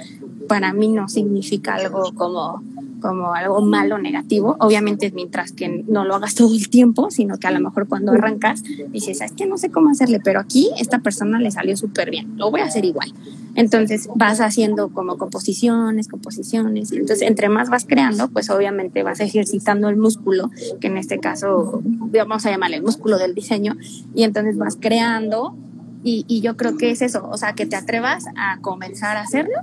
para 0.48 0.74
mí 0.74 0.90
no 0.90 1.10
significa 1.10 1.76
algo 1.76 2.14
como 2.14 2.62
como 3.02 3.34
algo 3.34 3.62
malo, 3.62 3.98
negativo. 3.98 4.56
Obviamente, 4.60 5.12
mientras 5.14 5.52
que 5.52 5.84
no 5.88 6.06
lo 6.06 6.16
hagas 6.16 6.36
todo 6.36 6.54
el 6.54 6.70
tiempo, 6.70 7.12
sino 7.12 7.38
que 7.38 7.48
a 7.48 7.52
lo 7.52 7.60
mejor 7.60 7.88
cuando 7.88 8.14
arrancas 8.14 8.64
dices, 8.90 9.22
es 9.22 9.32
que 9.34 9.46
no 9.46 9.58
sé 9.58 9.70
cómo 9.70 9.90
hacerle, 9.90 10.20
pero 10.24 10.40
aquí 10.40 10.70
esta 10.80 11.00
persona 11.00 11.40
le 11.40 11.52
salió 11.52 11.76
súper 11.76 12.12
bien, 12.12 12.38
lo 12.38 12.52
voy 12.52 12.62
a 12.62 12.66
hacer 12.66 12.86
igual. 12.86 13.14
Entonces 13.56 14.08
vas 14.16 14.40
haciendo 14.40 14.90
como 14.90 15.18
composiciones, 15.18 16.08
composiciones, 16.08 16.92
entonces 16.94 17.28
entre 17.28 17.50
más 17.50 17.70
vas 17.70 17.86
creando, 17.86 18.30
pues 18.30 18.50
obviamente 18.50 19.04
vas 19.04 19.20
ejercitando 19.20 19.90
el 19.90 19.98
músculo, 19.98 20.50
que 20.80 20.88
en 20.88 20.98
este 20.98 21.20
caso 21.20 21.82
vamos 21.84 22.46
a 22.46 22.52
llamarle 22.52 22.78
el 22.78 22.84
músculo 22.84 23.18
del 23.18 23.36
diseño, 23.36 23.76
y 24.16 24.24
entonces 24.24 24.58
vas 24.58 24.78
creando 24.80 25.56
y, 26.04 26.42
yo 26.42 26.58
creo 26.58 26.78
que 26.78 26.92
es 26.92 27.02
eso, 27.02 27.28
o 27.30 27.38
sea, 27.38 27.54
que 27.54 27.66
te 27.66 27.76
atrevas 27.76 28.26
a 28.36 28.58
comenzar 28.62 29.18
a 29.18 29.22
hacerlo. 29.22 29.56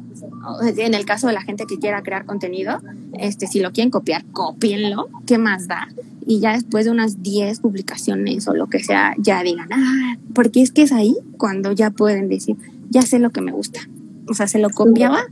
En 0.62 0.94
el 0.94 1.04
caso 1.04 1.26
de 1.26 1.32
la 1.32 1.42
gente 1.42 1.64
que 1.66 1.78
quiera 1.78 2.02
crear 2.02 2.26
contenido, 2.26 2.80
este, 3.14 3.46
si 3.46 3.60
lo 3.60 3.72
quieren 3.72 3.90
copiar, 3.90 4.24
copienlo, 4.26 5.08
¿qué 5.26 5.38
más 5.38 5.66
da? 5.66 5.88
Y 6.26 6.40
ya 6.40 6.52
después 6.52 6.84
de 6.84 6.92
unas 6.92 7.22
10 7.22 7.60
publicaciones 7.60 8.46
o 8.46 8.54
lo 8.54 8.68
que 8.68 8.82
sea, 8.82 9.14
ya 9.18 9.42
digan, 9.42 9.68
ah, 9.72 10.16
porque 10.34 10.62
es 10.62 10.70
que 10.70 10.82
es 10.82 10.92
ahí 10.92 11.16
cuando 11.38 11.72
ya 11.72 11.90
pueden 11.90 12.28
decir, 12.28 12.56
ya 12.90 13.02
sé 13.02 13.18
lo 13.18 13.30
que 13.30 13.40
me 13.40 13.50
gusta. 13.50 13.80
O 14.28 14.34
sea, 14.34 14.46
se 14.46 14.58
lo 14.58 14.70
copiaba 14.70 15.24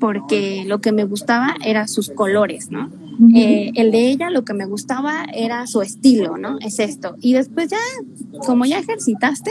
porque 0.00 0.64
lo 0.66 0.80
que 0.80 0.92
me 0.92 1.04
gustaba 1.04 1.56
era 1.64 1.88
sus 1.88 2.10
colores, 2.10 2.70
¿no? 2.70 2.90
Uh 3.18 3.28
-huh. 3.28 3.36
eh, 3.36 3.72
el 3.74 3.90
de 3.92 4.08
ella 4.08 4.30
lo 4.30 4.44
que 4.44 4.54
me 4.54 4.66
gustaba 4.66 5.24
era 5.32 5.66
su 5.66 5.82
estilo, 5.82 6.36
¿no? 6.36 6.58
Es 6.60 6.78
esto. 6.78 7.16
Y 7.20 7.32
después 7.32 7.68
ya, 7.68 7.78
como 8.46 8.64
ya 8.64 8.78
ejercitaste, 8.78 9.50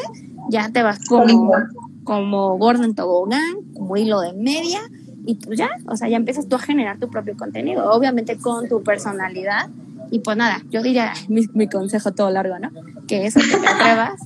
ya 0.49 0.69
te 0.69 0.83
vas 0.83 0.99
como, 1.07 1.51
como 2.03 2.57
gordo 2.57 2.83
en 2.83 2.95
tobogán, 2.95 3.55
como 3.73 3.97
hilo 3.97 4.21
de 4.21 4.33
media, 4.33 4.81
y 5.25 5.35
pues 5.35 5.57
ya, 5.57 5.69
o 5.87 5.95
sea, 5.95 6.09
ya 6.09 6.17
empiezas 6.17 6.47
tú 6.47 6.55
a 6.57 6.59
generar 6.59 6.99
tu 6.99 7.09
propio 7.09 7.37
contenido, 7.37 7.91
obviamente 7.91 8.37
con 8.37 8.67
tu 8.67 8.83
personalidad. 8.83 9.69
Y 10.11 10.19
pues 10.19 10.35
nada, 10.37 10.61
yo 10.69 10.83
diría 10.83 11.13
mi, 11.29 11.47
mi 11.53 11.67
consejo 11.67 12.11
todo 12.11 12.29
largo, 12.29 12.59
¿no? 12.59 12.69
Que 13.07 13.25
eso, 13.25 13.39
que 13.39 13.57
te 13.57 13.67
atrevas. 13.67 14.19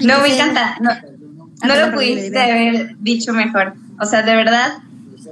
No, 0.00 0.20
me 0.20 0.34
encanta. 0.34 0.76
No, 0.80 0.90
no 1.66 1.86
lo 1.86 1.94
pudiste 1.94 2.38
haber 2.38 2.96
dicho 2.98 3.32
mejor. 3.32 3.74
O 4.00 4.04
sea, 4.04 4.22
de 4.22 4.36
verdad, 4.36 4.78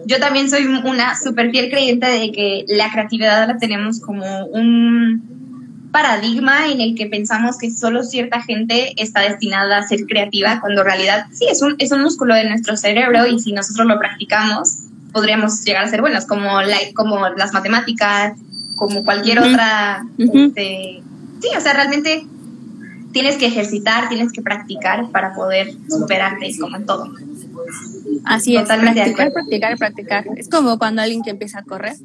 yo 0.06 0.20
también 0.20 0.48
soy 0.48 0.64
una 0.64 1.18
súper 1.18 1.50
fiel 1.50 1.68
creyente 1.68 2.06
de 2.06 2.30
que 2.30 2.64
la 2.68 2.90
creatividad 2.92 3.48
la 3.48 3.58
tenemos 3.58 4.00
como 4.00 4.46
un 4.46 5.90
paradigma 5.90 6.68
en 6.68 6.80
el 6.80 6.94
que 6.94 7.06
pensamos 7.06 7.58
que 7.58 7.70
solo 7.70 8.04
cierta 8.04 8.40
gente 8.40 8.92
está 9.02 9.22
destinada 9.22 9.78
a 9.78 9.88
ser 9.88 10.06
creativa, 10.06 10.60
cuando 10.60 10.82
en 10.82 10.86
realidad 10.86 11.26
sí, 11.32 11.46
es 11.50 11.60
un, 11.60 11.74
es 11.78 11.90
un 11.90 12.02
músculo 12.02 12.34
de 12.34 12.48
nuestro 12.48 12.76
cerebro 12.76 13.26
y 13.26 13.40
si 13.40 13.52
nosotros 13.52 13.86
lo 13.86 13.98
practicamos, 13.98 14.84
podríamos 15.12 15.64
llegar 15.64 15.84
a 15.84 15.88
ser 15.88 16.02
buenos, 16.02 16.24
como, 16.26 16.62
la, 16.62 16.76
como 16.94 17.28
las 17.30 17.52
matemáticas, 17.52 18.34
como 18.76 19.04
cualquier 19.04 19.40
otra... 19.40 20.06
Este, 20.18 21.02
sí, 21.40 21.48
o 21.56 21.60
sea, 21.60 21.72
realmente 21.72 22.26
tienes 23.12 23.38
que 23.38 23.46
ejercitar, 23.46 24.08
tienes 24.08 24.32
que 24.32 24.42
practicar 24.42 25.10
para 25.10 25.34
poder 25.34 25.72
superarte, 25.88 26.54
como 26.60 26.76
en 26.76 26.86
todo. 26.86 27.12
Así 28.24 28.56
es, 28.56 28.66
practicar, 28.66 29.32
practicar, 29.32 29.78
practicar. 29.78 30.26
Es 30.36 30.48
como 30.48 30.78
cuando 30.78 31.02
alguien 31.02 31.22
que 31.22 31.30
empieza 31.30 31.60
a 31.60 31.62
correr, 31.62 31.96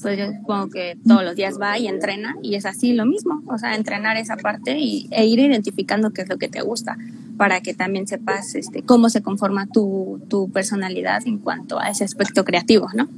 pues 0.00 0.18
yo 0.18 0.26
supongo 0.32 0.70
que 0.70 0.98
todos 1.06 1.24
los 1.24 1.34
días 1.36 1.58
va 1.60 1.78
y 1.78 1.86
entrena 1.88 2.36
y 2.42 2.54
es 2.54 2.66
así 2.66 2.92
lo 2.92 3.06
mismo, 3.06 3.42
o 3.46 3.58
sea, 3.58 3.74
entrenar 3.74 4.16
esa 4.16 4.36
parte 4.36 4.78
y, 4.78 5.08
e 5.10 5.26
ir 5.26 5.38
identificando 5.38 6.10
qué 6.12 6.22
es 6.22 6.28
lo 6.28 6.38
que 6.38 6.48
te 6.48 6.60
gusta 6.60 6.96
para 7.36 7.60
que 7.60 7.74
también 7.74 8.06
sepas 8.06 8.54
este, 8.54 8.82
cómo 8.82 9.10
se 9.10 9.22
conforma 9.22 9.66
tu, 9.66 10.20
tu 10.28 10.50
personalidad 10.50 11.26
en 11.26 11.38
cuanto 11.38 11.78
a 11.78 11.88
ese 11.88 12.04
aspecto 12.04 12.44
creativo, 12.44 12.88
¿no? 12.94 13.08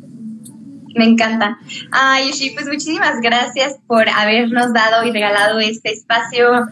Me 0.95 1.05
encanta. 1.05 1.59
Ay, 1.91 2.31
Yoshi, 2.31 2.51
pues 2.51 2.67
muchísimas 2.67 3.21
gracias 3.21 3.77
por 3.87 4.09
habernos 4.09 4.73
dado 4.73 5.05
y 5.05 5.13
regalado 5.13 5.59
este 5.61 5.93
espacio. 5.93 6.67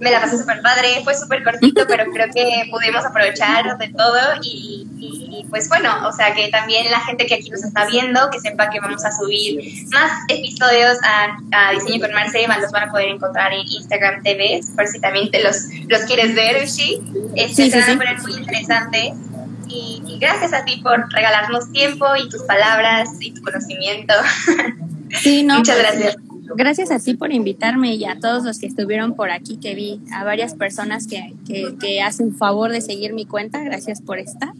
Me 0.00 0.10
la 0.10 0.20
pasé 0.20 0.38
súper 0.38 0.62
padre, 0.62 1.00
fue 1.04 1.14
súper 1.14 1.42
cortito, 1.42 1.84
pero 1.88 2.04
creo 2.12 2.28
que 2.32 2.68
pudimos 2.70 3.04
aprovechar 3.04 3.76
de 3.78 3.88
todo 3.88 4.18
y, 4.42 5.46
pues 5.50 5.68
bueno, 5.68 6.06
o 6.06 6.12
sea 6.12 6.34
que 6.34 6.48
también 6.48 6.90
la 6.90 7.00
gente 7.00 7.26
que 7.26 7.34
aquí 7.34 7.50
nos 7.50 7.64
está 7.64 7.86
viendo, 7.86 8.30
que 8.30 8.40
sepa 8.40 8.70
que 8.70 8.80
vamos 8.80 9.04
a 9.04 9.12
subir 9.12 9.60
más 9.92 10.12
episodios 10.28 10.98
a, 11.02 11.72
Diseño 11.72 12.00
con 12.00 12.12
Marce, 12.12 12.46
los 12.60 12.70
van 12.72 12.88
a 12.88 12.92
poder 12.92 13.08
encontrar 13.08 13.52
en 13.52 13.60
Instagram 13.60 14.22
TV, 14.22 14.60
por 14.74 14.86
si 14.86 15.00
también 15.00 15.30
te 15.30 15.42
los, 15.42 15.64
los 15.88 16.02
quieres 16.02 16.34
ver, 16.34 16.60
Yoshi. 16.64 17.00
Este, 17.34 17.64
sí, 17.64 17.70
sí, 17.70 17.82
sí. 17.82 17.98
muy 18.22 18.34
interesante 18.34 19.14
y, 19.68 20.18
gracias 20.20 20.52
a 20.52 20.64
ti 20.64 20.80
por 20.82 21.10
regalarnos 21.12 21.70
tiempo 21.72 22.06
y 22.22 22.28
tus 22.28 22.42
palabras 22.42 23.10
y 23.20 23.32
tu 23.32 23.42
conocimiento. 23.42 24.14
Sí, 25.22 25.42
no. 25.42 25.56
Muchas 25.56 25.76
pues, 25.76 25.90
gracias. 25.90 26.16
Gracias 26.54 26.90
a 26.90 26.98
ti 26.98 27.14
por 27.14 27.32
invitarme 27.32 27.94
y 27.94 28.04
a 28.04 28.20
todos 28.20 28.44
los 28.44 28.58
que 28.58 28.66
estuvieron 28.66 29.14
por 29.14 29.30
aquí, 29.30 29.56
que 29.56 29.74
vi 29.74 30.02
a 30.12 30.22
varias 30.22 30.52
personas 30.54 31.06
que, 31.06 31.32
que, 31.46 31.76
que 31.80 32.02
hacen 32.02 32.36
favor 32.36 32.70
de 32.70 32.82
seguir 32.82 33.14
mi 33.14 33.24
cuenta. 33.24 33.58
Gracias 33.62 34.02
por 34.02 34.18
estar 34.18 34.52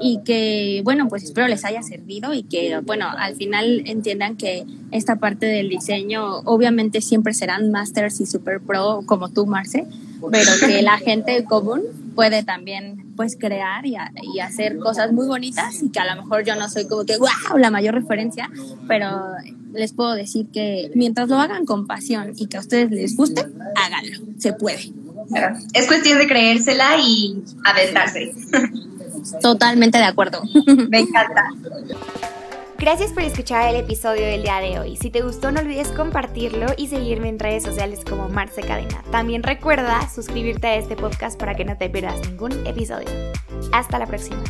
y 0.00 0.20
que, 0.24 0.80
bueno, 0.84 1.08
pues 1.08 1.24
espero 1.24 1.48
les 1.48 1.64
haya 1.64 1.82
servido 1.82 2.34
y 2.34 2.42
que, 2.42 2.78
bueno, 2.84 3.06
al 3.08 3.34
final 3.36 3.82
entiendan 3.86 4.36
que 4.36 4.64
esta 4.90 5.16
parte 5.16 5.46
del 5.46 5.68
diseño 5.68 6.40
obviamente 6.44 7.00
siempre 7.00 7.34
serán 7.34 7.70
masters 7.70 8.20
y 8.20 8.26
super 8.26 8.60
pro 8.60 9.02
como 9.06 9.30
tú, 9.30 9.46
Marce, 9.46 9.86
pero 10.30 10.50
que 10.60 10.82
la 10.82 10.98
gente 11.04 11.44
común 11.44 11.82
puede 12.14 12.42
también 12.42 13.05
pues 13.16 13.36
crear 13.38 13.84
y, 13.86 13.96
hacer 14.40 14.78
cosas 14.78 15.12
muy 15.12 15.26
bonitas 15.26 15.82
y 15.82 15.90
que 15.90 15.98
a 15.98 16.14
lo 16.14 16.22
mejor 16.22 16.44
yo 16.44 16.54
no 16.54 16.68
soy 16.68 16.86
como 16.86 17.04
que 17.04 17.16
wow 17.16 17.58
la 17.58 17.70
mayor 17.70 17.94
referencia 17.94 18.50
pero 18.86 19.08
les 19.72 19.92
puedo 19.92 20.14
decir 20.14 20.46
que 20.52 20.90
mientras 20.94 21.28
lo 21.28 21.38
hagan 21.38 21.64
con 21.64 21.86
pasión 21.86 22.32
y 22.36 22.46
que 22.46 22.56
a 22.56 22.60
ustedes 22.60 22.90
les 22.90 23.16
guste 23.16 23.46
háganlo 23.74 24.26
se 24.38 24.52
puede. 24.52 24.92
Es 25.72 25.86
cuestión 25.86 26.18
de 26.18 26.26
creérsela 26.26 26.98
y 26.98 27.42
aventarse. 27.64 28.32
Totalmente 29.42 29.98
de 29.98 30.04
acuerdo. 30.04 30.42
Me 30.88 31.00
encanta 31.00 31.50
Gracias 32.78 33.12
por 33.12 33.22
escuchar 33.22 33.68
el 33.68 33.76
episodio 33.76 34.26
del 34.26 34.42
día 34.42 34.60
de 34.60 34.78
hoy. 34.78 34.96
Si 34.96 35.10
te 35.10 35.22
gustó 35.22 35.50
no 35.50 35.60
olvides 35.60 35.88
compartirlo 35.88 36.66
y 36.76 36.88
seguirme 36.88 37.30
en 37.30 37.38
redes 37.38 37.62
sociales 37.62 38.04
como 38.04 38.28
Marce 38.28 38.60
Cadena. 38.60 39.02
También 39.10 39.42
recuerda 39.42 40.06
suscribirte 40.10 40.66
a 40.66 40.76
este 40.76 40.94
podcast 40.94 41.40
para 41.40 41.54
que 41.54 41.64
no 41.64 41.78
te 41.78 41.88
pierdas 41.88 42.20
ningún 42.28 42.66
episodio. 42.66 43.08
Hasta 43.72 43.98
la 43.98 44.06
próxima. 44.06 44.42